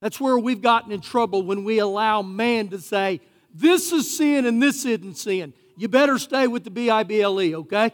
That's 0.00 0.18
where 0.18 0.38
we've 0.38 0.62
gotten 0.62 0.92
in 0.92 1.02
trouble 1.02 1.42
when 1.42 1.62
we 1.62 1.78
allow 1.78 2.22
man 2.22 2.68
to 2.68 2.78
say, 2.78 3.20
this 3.52 3.92
is 3.92 4.16
sin 4.16 4.46
and 4.46 4.62
this 4.62 4.86
isn't 4.86 5.18
sin 5.18 5.52
you 5.76 5.88
better 5.88 6.18
stay 6.18 6.46
with 6.46 6.64
the 6.64 6.70
B 6.70 6.90
I 6.90 7.02
B 7.02 7.20
L 7.20 7.40
E, 7.40 7.54
okay? 7.54 7.92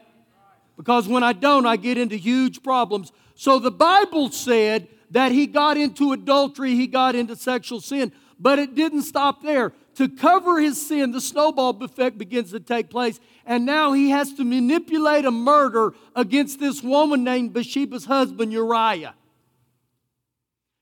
Because 0.76 1.06
when 1.06 1.22
I 1.22 1.32
don't, 1.32 1.66
I 1.66 1.76
get 1.76 1.98
into 1.98 2.16
huge 2.16 2.62
problems. 2.62 3.12
So 3.34 3.58
the 3.58 3.70
Bible 3.70 4.30
said 4.30 4.88
that 5.10 5.32
he 5.32 5.46
got 5.46 5.76
into 5.76 6.12
adultery, 6.12 6.74
he 6.74 6.86
got 6.86 7.14
into 7.14 7.36
sexual 7.36 7.80
sin, 7.80 8.12
but 8.38 8.58
it 8.58 8.74
didn't 8.74 9.02
stop 9.02 9.42
there. 9.42 9.72
To 9.96 10.08
cover 10.08 10.58
his 10.58 10.84
sin, 10.84 11.12
the 11.12 11.20
snowball 11.20 11.76
effect 11.82 12.16
begins 12.16 12.50
to 12.52 12.60
take 12.60 12.88
place, 12.88 13.20
and 13.44 13.66
now 13.66 13.92
he 13.92 14.08
has 14.10 14.32
to 14.34 14.44
manipulate 14.44 15.26
a 15.26 15.30
murder 15.30 15.92
against 16.16 16.58
this 16.60 16.82
woman 16.82 17.24
named 17.24 17.52
Bathsheba's 17.52 18.06
husband, 18.06 18.52
Uriah. 18.52 19.14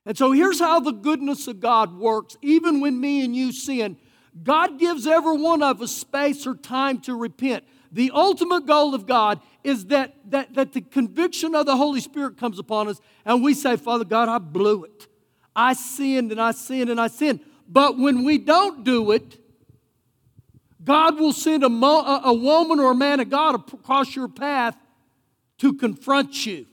And 0.07 0.17
so 0.17 0.31
here's 0.31 0.61
how 0.61 0.81
the 0.81 0.93
goodness 0.93 1.49
of 1.49 1.61
God 1.61 1.99
works. 1.99 2.37
Even 2.41 2.81
when 2.81 3.01
me 3.01 3.25
and 3.25 3.35
you 3.35 3.53
sin, 3.53 3.97
God 4.43 4.79
gives 4.79 5.07
every 5.07 5.37
one 5.37 5.63
of 5.63 5.83
us 5.83 5.93
space 5.93 6.47
or 6.47 6.55
time 6.55 7.01
to 7.03 7.15
repent. 7.15 7.65
The 7.93 8.13
ultimate 8.15 8.67
goal 8.67 8.95
of 8.95 9.07
God 9.07 9.41
is 9.65 9.87
that, 9.87 10.15
that, 10.31 10.55
that 10.55 10.73
the 10.73 10.81
conviction 10.81 11.55
of 11.55 11.67
the 11.67 11.77
Holy 11.77 12.01
Spirit 12.01 12.39
comes 12.39 12.59
upon 12.59 12.89
us 12.89 13.01
and 13.25 13.43
we 13.43 13.55
say, 13.55 13.77
Father 13.77 14.05
God, 14.05 14.29
I 14.29 14.39
blew 14.39 14.85
it. 14.85 15.09
I 15.55 15.73
sinned 15.73 16.31
and 16.31 16.41
I 16.41 16.53
sinned 16.53 16.91
and 16.91 17.01
I 17.01 17.09
sinned. 17.09 17.41
But 17.69 17.99
when 17.99 18.25
we 18.25 18.39
don't 18.39 18.85
do 18.85 19.11
it, 19.11 19.39
God 20.83 21.19
will 21.19 21.33
send 21.33 21.63
a, 21.65 21.69
mo- 21.69 22.21
a 22.25 22.33
woman 22.33 22.81
or 22.81 22.93
a 22.93 22.95
man 22.95 23.21
of 23.21 23.29
God 23.29 23.55
across 23.55 24.15
your 24.17 24.29
path 24.29 24.77
to 25.59 25.75
confront 25.75 26.47
you. 26.47 26.67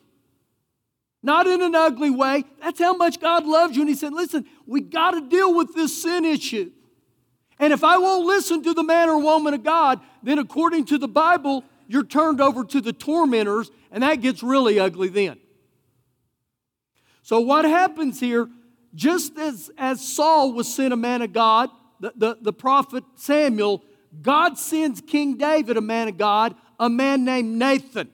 Not 1.21 1.47
in 1.47 1.61
an 1.61 1.75
ugly 1.75 2.09
way. 2.09 2.45
That's 2.61 2.79
how 2.79 2.93
much 2.95 3.19
God 3.19 3.45
loves 3.45 3.75
you. 3.75 3.81
And 3.81 3.89
He 3.89 3.95
said, 3.95 4.13
Listen, 4.13 4.45
we 4.65 4.81
got 4.81 5.11
to 5.11 5.27
deal 5.27 5.53
with 5.53 5.73
this 5.73 6.01
sin 6.01 6.23
issue. 6.23 6.71
And 7.59 7.73
if 7.73 7.83
I 7.83 7.97
won't 7.97 8.25
listen 8.25 8.63
to 8.63 8.73
the 8.73 8.83
man 8.83 9.09
or 9.09 9.19
woman 9.19 9.53
of 9.53 9.63
God, 9.63 9.99
then 10.21 10.37
according 10.37 10.85
to 10.85 10.97
the 10.97 11.07
Bible, 11.07 11.63
you're 11.87 12.05
turned 12.05 12.39
over 12.39 12.63
to 12.63 12.81
the 12.81 12.93
tormentors, 12.93 13.71
and 13.91 14.03
that 14.03 14.21
gets 14.21 14.43
really 14.43 14.79
ugly 14.79 15.09
then. 15.09 15.37
So, 17.23 17.39
what 17.39 17.65
happens 17.65 18.19
here, 18.19 18.47
just 18.93 19.37
as, 19.37 19.71
as 19.77 20.07
Saul 20.07 20.53
was 20.53 20.73
sent 20.73 20.93
a 20.93 20.97
man 20.97 21.21
of 21.21 21.33
God, 21.33 21.69
the, 21.99 22.13
the, 22.15 22.37
the 22.39 22.53
prophet 22.53 23.03
Samuel, 23.15 23.83
God 24.21 24.57
sends 24.57 25.01
King 25.01 25.37
David 25.37 25.77
a 25.77 25.81
man 25.81 26.07
of 26.07 26.17
God, 26.17 26.55
a 26.79 26.89
man 26.89 27.25
named 27.25 27.57
Nathan. 27.57 28.09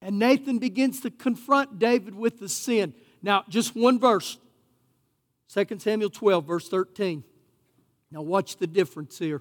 And 0.00 0.18
Nathan 0.18 0.58
begins 0.58 1.00
to 1.02 1.10
confront 1.10 1.78
David 1.78 2.14
with 2.14 2.40
the 2.40 2.48
sin. 2.48 2.94
Now, 3.22 3.44
just 3.48 3.76
one 3.76 4.00
verse 4.00 4.38
2 5.54 5.78
Samuel 5.78 6.10
12, 6.10 6.44
verse 6.44 6.68
13. 6.68 7.22
Now, 8.12 8.20
watch 8.20 8.58
the 8.58 8.66
difference 8.66 9.18
here. 9.18 9.40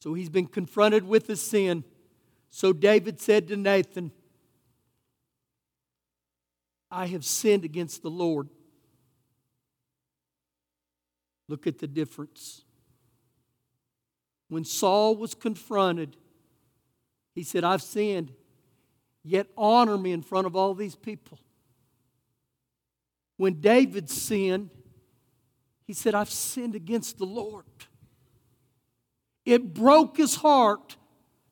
So 0.00 0.14
he's 0.14 0.30
been 0.30 0.46
confronted 0.46 1.06
with 1.06 1.26
the 1.26 1.36
sin. 1.36 1.84
So 2.48 2.72
David 2.72 3.20
said 3.20 3.48
to 3.48 3.56
Nathan, 3.56 4.12
I 6.90 7.06
have 7.06 7.26
sinned 7.26 7.66
against 7.66 8.02
the 8.02 8.08
Lord. 8.08 8.48
Look 11.48 11.66
at 11.66 11.78
the 11.78 11.86
difference. 11.86 12.62
When 14.48 14.64
Saul 14.64 15.14
was 15.14 15.34
confronted, 15.34 16.16
he 17.34 17.42
said, 17.42 17.62
I've 17.62 17.82
sinned, 17.82 18.32
yet 19.22 19.48
honor 19.56 19.98
me 19.98 20.12
in 20.12 20.22
front 20.22 20.46
of 20.46 20.56
all 20.56 20.72
these 20.72 20.96
people. 20.96 21.38
When 23.36 23.60
David 23.60 24.08
sinned, 24.08 24.70
he 25.88 25.94
said, 25.94 26.14
I've 26.14 26.28
sinned 26.28 26.74
against 26.74 27.16
the 27.16 27.24
Lord. 27.24 27.64
It 29.46 29.72
broke 29.72 30.18
his 30.18 30.36
heart 30.36 30.96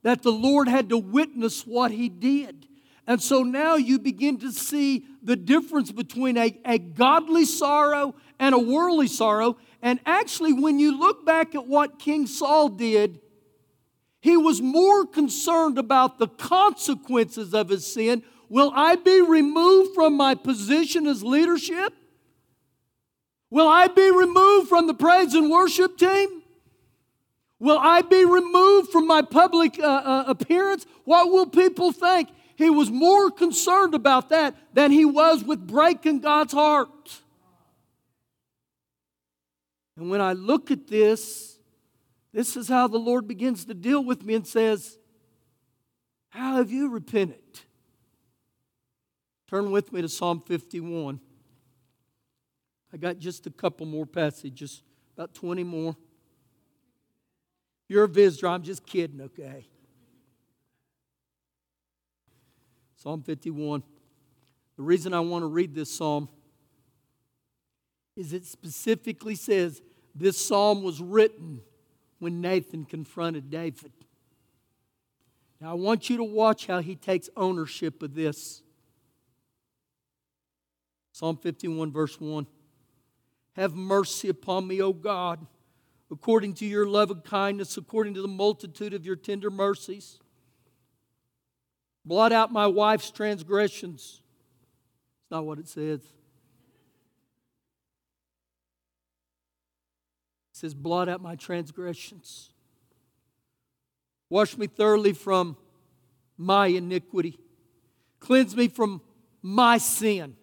that 0.03 0.23
the 0.23 0.31
Lord 0.31 0.69
had 0.69 0.91
to 0.91 0.99
witness 0.99 1.67
what 1.67 1.91
he 1.91 2.11
did. 2.11 2.67
And 3.07 3.23
so 3.23 3.43
now 3.43 3.77
you 3.77 3.99
begin 3.99 4.37
to 4.41 4.53
see 4.53 5.07
the 5.23 5.37
difference 5.37 5.91
between 5.91 6.37
a, 6.37 6.55
a 6.67 6.79
godly 6.79 7.47
sorrow 7.47 8.15
and 8.39 8.55
a 8.55 8.59
worldly 8.59 9.09
sorrow. 9.09 9.57
And 9.81 10.01
actually, 10.05 10.53
when 10.53 10.79
you 10.79 11.01
look 11.01 11.25
back 11.25 11.55
at 11.55 11.67
what 11.67 11.99
King 11.99 12.27
Saul 12.27 12.69
did, 12.69 13.21
he 14.21 14.37
was 14.37 14.61
more 14.61 15.07
concerned 15.07 15.79
about 15.79 16.19
the 16.19 16.29
consequences 16.29 17.55
of 17.55 17.71
his 17.71 17.91
sin. 17.91 18.23
Will 18.51 18.71
I 18.75 18.97
be 18.97 19.23
removed 19.23 19.95
from 19.95 20.15
my 20.15 20.35
position 20.35 21.07
as 21.07 21.25
leadership? 21.25 21.95
Will 23.51 23.69
I 23.69 23.89
be 23.89 24.11
removed 24.11 24.69
from 24.69 24.87
the 24.87 24.95
praise 24.95 25.35
and 25.35 25.51
worship 25.51 25.97
team? 25.97 26.43
Will 27.59 27.79
I 27.79 28.03
be 28.03 28.25
removed 28.25 28.91
from 28.91 29.07
my 29.07 29.23
public 29.23 29.79
uh, 29.79 29.85
uh, 29.85 30.25
appearance? 30.27 30.85
What 31.05 31.31
will 31.31 31.47
people 31.47 31.93
think? 31.93 32.29
He 32.57 32.71
was 32.71 32.91
more 32.91 33.31
concerned 33.31 33.95
about 33.95 34.29
that 34.31 34.57
than 34.75 34.91
he 34.91 35.05
was 35.05 35.45
with 35.45 35.67
breaking 35.67 36.21
God's 36.21 36.53
heart. 36.53 37.23
And 39.97 40.11
when 40.11 40.21
I 40.21 40.35
look 40.35 40.71
at 40.71 40.89
this, 40.89 41.59
this 42.33 42.57
is 42.57 42.69
how 42.69 42.89
the 42.89 42.99
Lord 42.99 43.27
begins 43.27 43.65
to 43.67 43.75
deal 43.75 44.05
with 44.05 44.23
me 44.25 44.35
and 44.35 44.47
says, 44.47 44.99
How 46.31 46.57
have 46.57 46.71
you 46.71 46.91
repented? 46.91 47.41
Turn 49.49 49.71
with 49.71 49.93
me 49.93 50.03
to 50.03 50.09
Psalm 50.09 50.43
51. 50.45 51.21
I 52.93 52.97
got 52.97 53.19
just 53.19 53.47
a 53.47 53.51
couple 53.51 53.87
more 53.87 54.07
passages, 54.07 54.83
about 55.17 55.35
20 55.35 55.65
more. 55.65 55.97
You're 57.89 58.05
a 58.05 58.09
visitor, 58.09 58.49
I'm 58.49 58.63
just 58.63 58.87
kidding, 58.87 59.21
okay? 59.21 59.67
Psalm 62.97 63.23
51. 63.23 63.83
The 64.77 64.83
reason 64.83 65.15
I 65.15 65.21
want 65.21 65.43
to 65.43 65.47
read 65.47 65.75
this 65.75 65.95
psalm 65.95 66.29
is 68.17 68.33
it 68.33 68.45
specifically 68.47 69.35
says 69.35 69.83
this 70.15 70.39
psalm 70.39 70.83
was 70.83 71.01
written 71.01 71.61
when 72.19 72.41
Nathan 72.41 72.85
confronted 72.85 73.51
David. 73.51 73.93
Now, 75.61 75.71
I 75.71 75.75
want 75.75 76.11
you 76.11 76.17
to 76.19 76.25
watch 76.25 76.67
how 76.67 76.81
he 76.81 76.97
takes 76.97 77.31
ownership 77.37 78.03
of 78.03 78.15
this. 78.15 78.63
Psalm 81.13 81.37
51, 81.37 81.93
verse 81.93 82.21
1. 82.21 82.47
Have 83.57 83.75
mercy 83.75 84.29
upon 84.29 84.67
me, 84.67 84.83
O 84.83 84.93
God, 84.93 85.47
according 86.11 86.55
to 86.55 86.67
your 86.67 86.87
love 86.87 87.11
and 87.11 87.25
kindness, 87.25 87.79
according 87.79 88.13
to 88.15 88.23
the 88.23 88.29
multitude 88.29 88.93
of 88.93 89.07
your 89.07 89.17
tender 89.17 89.51
mercies. 89.51 90.21
Blot 92.05 92.33
out 92.33 92.53
my 92.53 92.67
wife's 92.67 93.11
transgressions. 93.11 94.21
It's 95.23 95.31
not 95.31 95.47
what 95.47 95.59
it 95.59 95.69
says. 95.69 96.01
It 96.01 96.07
says, 100.53 100.75
Blot 100.75 101.09
out 101.09 101.23
my 101.23 101.35
transgressions. 101.35 102.51
Wash 104.29 104.59
me 104.59 104.67
thoroughly 104.67 105.15
from 105.15 105.57
my 106.37 106.67
iniquity. 106.67 107.39
Cleanse 108.21 108.55
me 108.55 108.69
from 108.69 109.01
my 109.41 109.79
sin. 109.79 110.37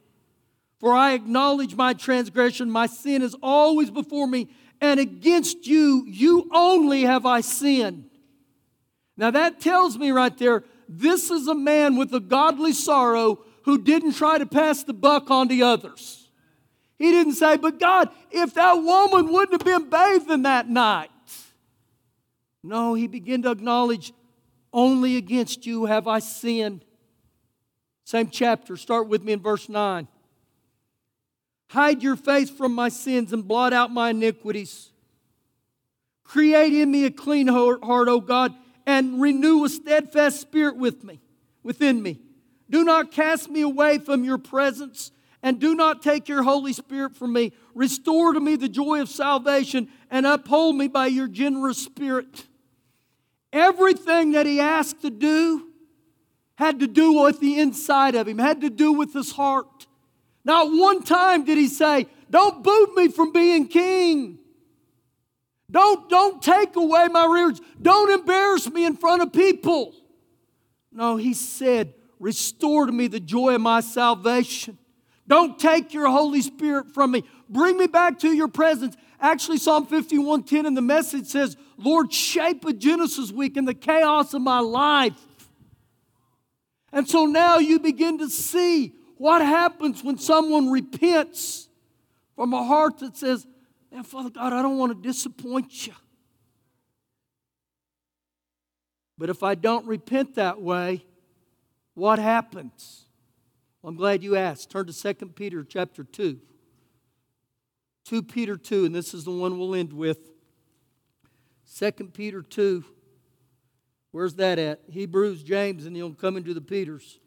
For 0.83 0.93
I 0.93 1.13
acknowledge 1.13 1.77
my 1.77 1.93
transgression. 1.93 2.69
My 2.69 2.87
sin 2.87 3.21
is 3.21 3.37
always 3.41 3.89
before 3.89 4.27
me, 4.27 4.49
and 4.81 4.99
against 4.99 5.65
you, 5.65 6.03
you 6.05 6.49
only 6.51 7.03
have 7.03 7.25
I 7.25 7.39
sinned. 7.39 8.09
Now 9.15 9.31
that 9.31 9.61
tells 9.61 9.97
me 9.97 10.11
right 10.11 10.37
there, 10.37 10.65
this 10.89 11.31
is 11.31 11.47
a 11.47 11.55
man 11.55 11.95
with 11.95 12.13
a 12.13 12.19
godly 12.19 12.73
sorrow 12.73 13.45
who 13.63 13.81
didn't 13.81 14.15
try 14.15 14.37
to 14.37 14.45
pass 14.45 14.83
the 14.83 14.91
buck 14.91 15.31
on 15.31 15.47
to 15.47 15.61
others. 15.61 16.29
He 16.97 17.11
didn't 17.11 17.35
say, 17.35 17.55
But 17.55 17.79
God, 17.79 18.09
if 18.29 18.53
that 18.55 18.73
woman 18.73 19.31
wouldn't 19.31 19.53
have 19.53 19.65
been 19.65 19.89
bathing 19.89 20.41
that 20.41 20.67
night. 20.67 21.09
No, 22.61 22.93
he 22.93 23.07
began 23.07 23.41
to 23.43 23.51
acknowledge, 23.51 24.11
Only 24.73 25.15
against 25.15 25.65
you 25.65 25.85
have 25.85 26.09
I 26.09 26.19
sinned. 26.19 26.83
Same 28.03 28.27
chapter, 28.29 28.75
start 28.75 29.07
with 29.07 29.23
me 29.23 29.31
in 29.31 29.39
verse 29.39 29.69
9. 29.69 30.09
Hide 31.73 32.03
your 32.03 32.15
face 32.15 32.51
from 32.51 32.75
my 32.75 32.89
sins 32.89 33.33
and 33.33 33.47
blot 33.47 33.73
out 33.73 33.89
my 33.89 34.12
iniquities. 34.12 34.91
Create 36.23 36.71
in 36.71 36.91
me 36.91 37.05
a 37.05 37.09
clean 37.09 37.47
heart, 37.47 37.79
O 37.81 38.19
God, 38.19 38.53
and 38.86 39.19
renew 39.19 39.65
a 39.65 39.69
steadfast 39.69 40.39
spirit 40.39 40.77
with 40.77 41.03
me, 41.03 41.19
within 41.63 42.03
me. 42.03 42.19
Do 42.69 42.83
not 42.83 43.12
cast 43.12 43.49
me 43.49 43.62
away 43.62 43.97
from 43.97 44.23
your 44.23 44.38
presence 44.38 45.09
and 45.41 45.59
do 45.59 45.73
not 45.73 46.03
take 46.03 46.29
your 46.29 46.43
Holy 46.43 46.73
Spirit 46.73 47.15
from 47.15 47.33
me. 47.33 47.53
Restore 47.73 48.33
to 48.33 48.39
me 48.39 48.55
the 48.55 48.69
joy 48.69 49.01
of 49.01 49.09
salvation 49.09 49.88
and 50.12 50.27
uphold 50.27 50.75
me 50.75 50.88
by 50.88 51.07
your 51.07 51.27
generous 51.27 51.79
spirit. 51.79 52.45
Everything 53.51 54.33
that 54.33 54.45
he 54.45 54.59
asked 54.59 55.01
to 55.01 55.09
do 55.09 55.69
had 56.53 56.81
to 56.81 56.88
do 56.88 57.13
with 57.13 57.39
the 57.39 57.59
inside 57.59 58.13
of 58.13 58.27
him, 58.27 58.38
had 58.38 58.62
to 58.62 58.69
do 58.69 58.93
with 58.93 59.12
his 59.12 59.31
heart. 59.31 59.65
Not 60.45 60.67
one 60.71 61.03
time 61.03 61.45
did 61.45 61.58
he 61.58 61.67
say, 61.67 62.08
Don't 62.29 62.63
boot 62.63 62.95
me 62.95 63.08
from 63.08 63.32
being 63.32 63.67
king. 63.67 64.39
Don't, 65.71 66.08
don't 66.10 66.41
take 66.41 66.75
away 66.75 67.08
my 67.08 67.25
rears. 67.25 67.60
Don't 67.82 68.12
embarrass 68.12 68.69
me 68.69 68.86
in 68.86 68.95
front 68.95 69.21
of 69.21 69.34
people. 69.34 69.93
No, 70.91 71.17
he 71.17 71.34
said, 71.34 71.93
Restore 72.19 72.86
to 72.86 72.91
me 72.91 73.08
the 73.08 73.19
joy 73.19 73.56
of 73.56 73.62
my 73.62 73.79
salvation. 73.79 74.77
Don't 75.27 75.58
take 75.58 75.93
your 75.93 76.10
Holy 76.10 76.41
Spirit 76.41 76.93
from 76.93 77.12
me. 77.12 77.23
Bring 77.49 77.77
me 77.77 77.88
back 77.88 78.19
to 78.19 78.32
your 78.34 78.47
presence. 78.47 78.95
Actually, 79.19 79.58
Psalm 79.58 79.88
51:10 79.88 80.65
in 80.65 80.73
the 80.73 80.82
message 80.82 81.27
says, 81.27 81.56
Lord, 81.77 82.13
shape 82.13 82.65
a 82.65 82.73
Genesis 82.73 83.32
week 83.32 83.58
in 83.58 83.65
the 83.65 83.73
chaos 83.73 84.34
of 84.34 84.41
my 84.41 84.60
life. 84.60 85.19
And 86.91 87.10
so 87.10 87.25
now 87.25 87.58
you 87.58 87.79
begin 87.79 88.19
to 88.19 88.29
see 88.29 88.93
what 89.17 89.41
happens 89.41 90.04
when 90.04 90.17
someone 90.17 90.69
repents 90.69 91.69
from 92.36 92.54
a 92.54 92.63
heart 92.63 92.99
that 92.99 93.17
says, 93.17 93.47
Man, 93.91 94.04
Father 94.04 94.32
God, 94.32 94.54
I 94.54 94.63
don't 94.63 94.78
want 94.80 94.91
to 94.91 95.08
disappoint 95.08 95.86
you. 95.86 95.93
But 99.19 99.30
if 99.30 99.43
I 99.43 99.54
don't 99.54 99.86
repent 99.86 100.36
that 100.36 100.60
way, 100.60 101.06
what 101.93 102.17
happens? 102.17 103.06
Well, 103.82 103.91
I'm 103.91 103.95
glad 103.95 104.23
you 104.23 104.36
asked. 104.36 104.71
Turn 104.71 104.88
to 104.88 105.13
2 105.13 105.28
Peter 105.28 105.63
chapter 105.63 106.04
2. 106.04 106.39
2 108.06 108.23
Peter 108.23 108.58
2, 108.58 108.86
and 108.86 108.95
this 108.95 109.13
is 109.13 109.23
the 109.26 109.32
one 109.32 109.60
we'll 109.60 109.76
end 109.76 109.93
with. 109.93 110.32
2 111.78 111.91
Peter 112.13 112.41
2. 112.41 112.84
Where's 114.12 114.34
that 114.36 114.58
at? 114.58 114.82
Hebrews, 114.89 115.43
James, 115.43 115.86
and 115.86 115.95
you'll 115.95 116.15
come 116.15 116.36
into 116.36 116.54
the 116.54 116.62
Peters. 116.62 117.19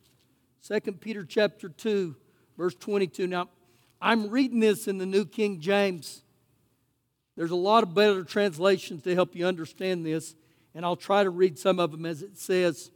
2 0.67 0.81
Peter 0.95 1.25
chapter 1.25 1.69
2, 1.69 2.17
verse 2.59 2.75
22. 2.75 3.29
Now, 3.29 3.49
I'm 4.01 4.31
reading 4.31 4.59
this 4.59 4.89
in 4.89 4.99
the 4.99 5.07
New 5.07 5.25
King 5.25 5.61
James. 5.61 6.25
There's 7.37 7.53
a 7.53 7.57
lot 7.57 7.85
of 7.85 7.95
better 7.95 8.25
translations 8.25 9.05
to 9.05 9.15
help 9.15 9.37
you 9.37 9.47
understand 9.47 10.05
this, 10.05 10.35
and 10.75 10.85
I'll 10.85 10.97
try 10.97 11.23
to 11.23 11.31
read 11.31 11.57
some 11.57 11.79
of 11.79 11.93
them 11.93 12.05
as 12.05 12.23
it 12.23 12.37
says. 12.37 12.91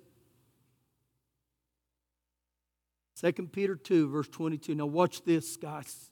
2 3.21 3.33
Peter 3.53 3.77
2, 3.77 4.09
verse 4.09 4.29
22. 4.29 4.75
Now, 4.75 4.87
watch 4.87 5.23
this, 5.23 5.57
guys. 5.57 6.11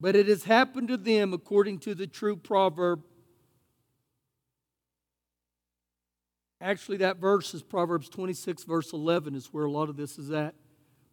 But 0.00 0.16
it 0.16 0.26
has 0.26 0.44
happened 0.44 0.88
to 0.88 0.96
them 0.96 1.32
according 1.32 1.78
to 1.80 1.94
the 1.94 2.08
true 2.08 2.36
proverb. 2.36 3.04
Actually, 6.60 6.96
that 6.98 7.18
verse 7.18 7.54
is 7.54 7.62
Proverbs 7.62 8.08
26, 8.08 8.64
verse 8.64 8.92
11, 8.92 9.34
is 9.34 9.46
where 9.52 9.64
a 9.64 9.70
lot 9.70 9.88
of 9.88 9.96
this 9.96 10.18
is 10.18 10.30
at. 10.30 10.54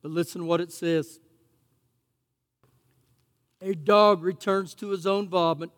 But 0.02 0.12
listen 0.12 0.48
what 0.48 0.60
it 0.60 0.72
says 0.72 1.20
A 3.62 3.74
dog 3.76 4.24
returns 4.24 4.74
to 4.76 4.90
his 4.90 5.06
own 5.06 5.30
vomit, 5.30 5.70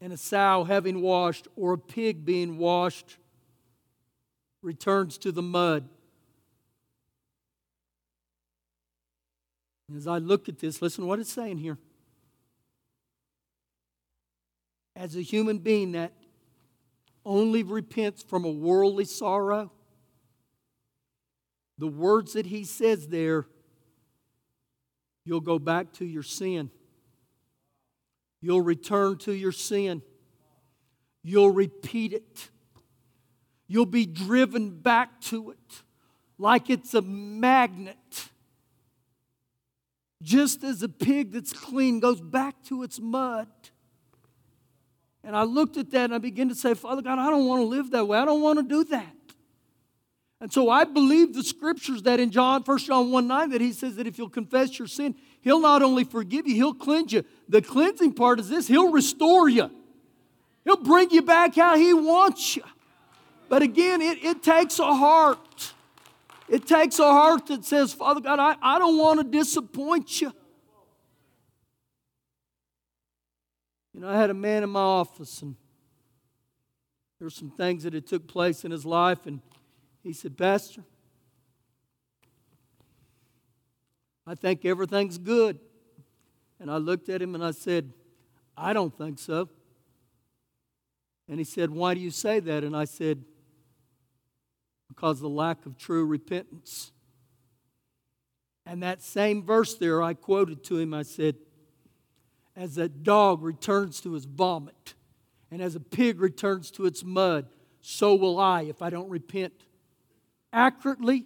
and 0.00 0.12
a 0.12 0.16
sow 0.16 0.64
having 0.64 1.02
washed, 1.02 1.48
or 1.54 1.74
a 1.74 1.78
pig 1.78 2.24
being 2.24 2.56
washed, 2.56 3.18
returns 4.62 5.18
to 5.18 5.32
the 5.32 5.42
mud. 5.42 5.86
As 9.94 10.06
I 10.06 10.18
look 10.18 10.48
at 10.48 10.58
this, 10.58 10.82
listen 10.82 11.04
to 11.04 11.08
what 11.08 11.20
it's 11.20 11.32
saying 11.32 11.58
here. 11.58 11.78
As 14.96 15.14
a 15.14 15.20
human 15.20 15.58
being 15.58 15.92
that 15.92 16.14
only 17.24 17.62
repents 17.62 18.22
from 18.22 18.44
a 18.44 18.50
worldly 18.50 19.04
sorrow, 19.04 19.70
the 21.76 21.86
words 21.86 22.32
that 22.32 22.46
he 22.46 22.64
says 22.64 23.08
there, 23.08 23.46
you'll 25.26 25.42
go 25.42 25.58
back 25.58 25.92
to 25.94 26.06
your 26.06 26.22
sin. 26.22 26.70
You'll 28.40 28.62
return 28.62 29.18
to 29.18 29.32
your 29.32 29.52
sin. 29.52 30.00
You'll 31.22 31.50
repeat 31.50 32.14
it. 32.14 32.48
You'll 33.68 33.84
be 33.84 34.06
driven 34.06 34.70
back 34.70 35.20
to 35.22 35.50
it 35.50 35.82
like 36.38 36.70
it's 36.70 36.94
a 36.94 37.02
magnet. 37.02 38.30
Just 40.22 40.64
as 40.64 40.82
a 40.82 40.88
pig 40.88 41.32
that's 41.32 41.52
clean 41.52 42.00
goes 42.00 42.20
back 42.20 42.62
to 42.64 42.82
its 42.82 42.98
mud. 42.98 43.48
And 45.26 45.36
I 45.36 45.42
looked 45.42 45.76
at 45.76 45.90
that 45.90 46.04
and 46.04 46.14
I 46.14 46.18
began 46.18 46.48
to 46.50 46.54
say, 46.54 46.74
Father 46.74 47.02
God, 47.02 47.18
I 47.18 47.28
don't 47.30 47.46
want 47.46 47.60
to 47.60 47.66
live 47.66 47.90
that 47.90 48.06
way. 48.06 48.16
I 48.16 48.24
don't 48.24 48.40
want 48.40 48.60
to 48.60 48.62
do 48.62 48.84
that. 48.84 49.12
And 50.40 50.52
so 50.52 50.70
I 50.70 50.84
believe 50.84 51.34
the 51.34 51.42
scriptures 51.42 52.02
that 52.02 52.20
in 52.20 52.30
John, 52.30 52.62
1 52.62 52.78
John 52.78 53.10
1 53.10 53.26
9, 53.26 53.50
that 53.50 53.60
he 53.60 53.72
says 53.72 53.96
that 53.96 54.06
if 54.06 54.18
you'll 54.18 54.28
confess 54.28 54.78
your 54.78 54.86
sin, 54.86 55.16
he'll 55.40 55.58
not 55.58 55.82
only 55.82 56.04
forgive 56.04 56.46
you, 56.46 56.54
he'll 56.54 56.74
cleanse 56.74 57.12
you. 57.12 57.24
The 57.48 57.60
cleansing 57.60 58.12
part 58.12 58.38
is 58.38 58.48
this 58.48 58.68
he'll 58.68 58.92
restore 58.92 59.48
you, 59.48 59.68
he'll 60.64 60.76
bring 60.76 61.10
you 61.10 61.22
back 61.22 61.56
how 61.56 61.76
he 61.76 61.92
wants 61.92 62.56
you. 62.56 62.62
But 63.48 63.62
again, 63.62 64.00
it, 64.00 64.22
it 64.22 64.42
takes 64.44 64.78
a 64.78 64.94
heart. 64.94 65.72
It 66.48 66.68
takes 66.68 67.00
a 67.00 67.04
heart 67.04 67.48
that 67.48 67.64
says, 67.64 67.92
Father 67.92 68.20
God, 68.20 68.38
I, 68.38 68.54
I 68.62 68.78
don't 68.78 68.96
want 68.96 69.18
to 69.18 69.24
disappoint 69.24 70.20
you. 70.20 70.32
You 73.96 74.02
know, 74.02 74.10
I 74.10 74.18
had 74.18 74.28
a 74.28 74.34
man 74.34 74.62
in 74.62 74.68
my 74.68 74.78
office, 74.78 75.40
and 75.40 75.56
there 77.18 77.24
were 77.24 77.30
some 77.30 77.48
things 77.48 77.84
that 77.84 77.94
had 77.94 78.06
took 78.06 78.26
place 78.26 78.62
in 78.62 78.70
his 78.70 78.84
life, 78.84 79.24
and 79.24 79.40
he 80.02 80.12
said, 80.12 80.36
Pastor, 80.36 80.82
I 84.26 84.34
think 84.34 84.66
everything's 84.66 85.16
good. 85.16 85.58
And 86.60 86.70
I 86.70 86.76
looked 86.76 87.08
at 87.08 87.22
him 87.22 87.34
and 87.34 87.42
I 87.42 87.52
said, 87.52 87.90
I 88.54 88.74
don't 88.74 88.96
think 88.96 89.18
so. 89.18 89.48
And 91.26 91.38
he 91.38 91.44
said, 91.44 91.70
Why 91.70 91.94
do 91.94 92.00
you 92.00 92.10
say 92.10 92.38
that? 92.38 92.64
And 92.64 92.76
I 92.76 92.84
said, 92.84 93.24
Because 94.88 95.18
of 95.18 95.22
the 95.22 95.30
lack 95.30 95.64
of 95.64 95.78
true 95.78 96.04
repentance. 96.04 96.92
And 98.66 98.82
that 98.82 99.00
same 99.00 99.42
verse 99.42 99.74
there, 99.74 100.02
I 100.02 100.12
quoted 100.12 100.62
to 100.64 100.76
him, 100.76 100.92
I 100.92 101.02
said, 101.02 101.36
As 102.56 102.78
a 102.78 102.88
dog 102.88 103.42
returns 103.42 104.00
to 104.00 104.12
his 104.12 104.24
vomit, 104.24 104.94
and 105.50 105.60
as 105.60 105.74
a 105.74 105.80
pig 105.80 106.20
returns 106.20 106.70
to 106.72 106.86
its 106.86 107.04
mud, 107.04 107.46
so 107.80 108.14
will 108.14 108.40
I 108.40 108.62
if 108.62 108.82
I 108.82 108.90
don't 108.90 109.08
repent 109.08 109.52
accurately 110.52 111.24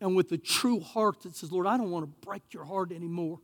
and 0.00 0.14
with 0.14 0.30
a 0.32 0.38
true 0.38 0.80
heart 0.80 1.22
that 1.22 1.34
says, 1.34 1.50
Lord, 1.50 1.66
I 1.66 1.76
don't 1.76 1.90
want 1.90 2.04
to 2.04 2.26
break 2.26 2.42
your 2.52 2.64
heart 2.64 2.92
anymore. 2.92 3.40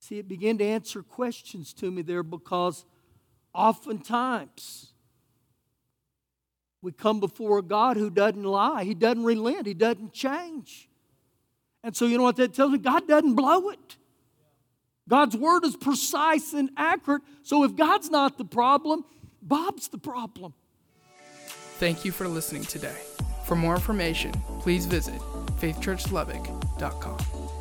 See, 0.00 0.18
it 0.18 0.28
began 0.28 0.58
to 0.58 0.64
answer 0.64 1.02
questions 1.02 1.72
to 1.74 1.90
me 1.90 2.02
there 2.02 2.22
because 2.22 2.84
oftentimes 3.54 4.92
we 6.82 6.92
come 6.92 7.20
before 7.20 7.58
a 7.58 7.62
God 7.62 7.96
who 7.96 8.10
doesn't 8.10 8.44
lie, 8.44 8.84
He 8.84 8.94
doesn't 8.94 9.24
relent, 9.24 9.66
He 9.66 9.74
doesn't 9.74 10.12
change. 10.12 10.88
And 11.82 11.96
so, 11.96 12.06
you 12.06 12.18
know 12.18 12.24
what 12.24 12.36
that 12.36 12.54
tells 12.54 12.72
me? 12.72 12.78
God 12.78 13.08
doesn't 13.08 13.34
blow 13.34 13.70
it. 13.70 13.96
God's 15.10 15.36
word 15.36 15.64
is 15.64 15.76
precise 15.76 16.54
and 16.54 16.70
accurate. 16.76 17.22
So, 17.42 17.64
if 17.64 17.74
God's 17.74 18.10
not 18.10 18.38
the 18.38 18.44
problem, 18.44 19.04
Bob's 19.42 19.88
the 19.88 19.98
problem. 19.98 20.54
Thank 21.78 22.04
you 22.04 22.12
for 22.12 22.28
listening 22.28 22.62
today. 22.62 22.96
For 23.44 23.56
more 23.56 23.74
information, 23.74 24.30
please 24.60 24.86
visit 24.86 25.20
faithchurchlubbock.com. 25.60 27.59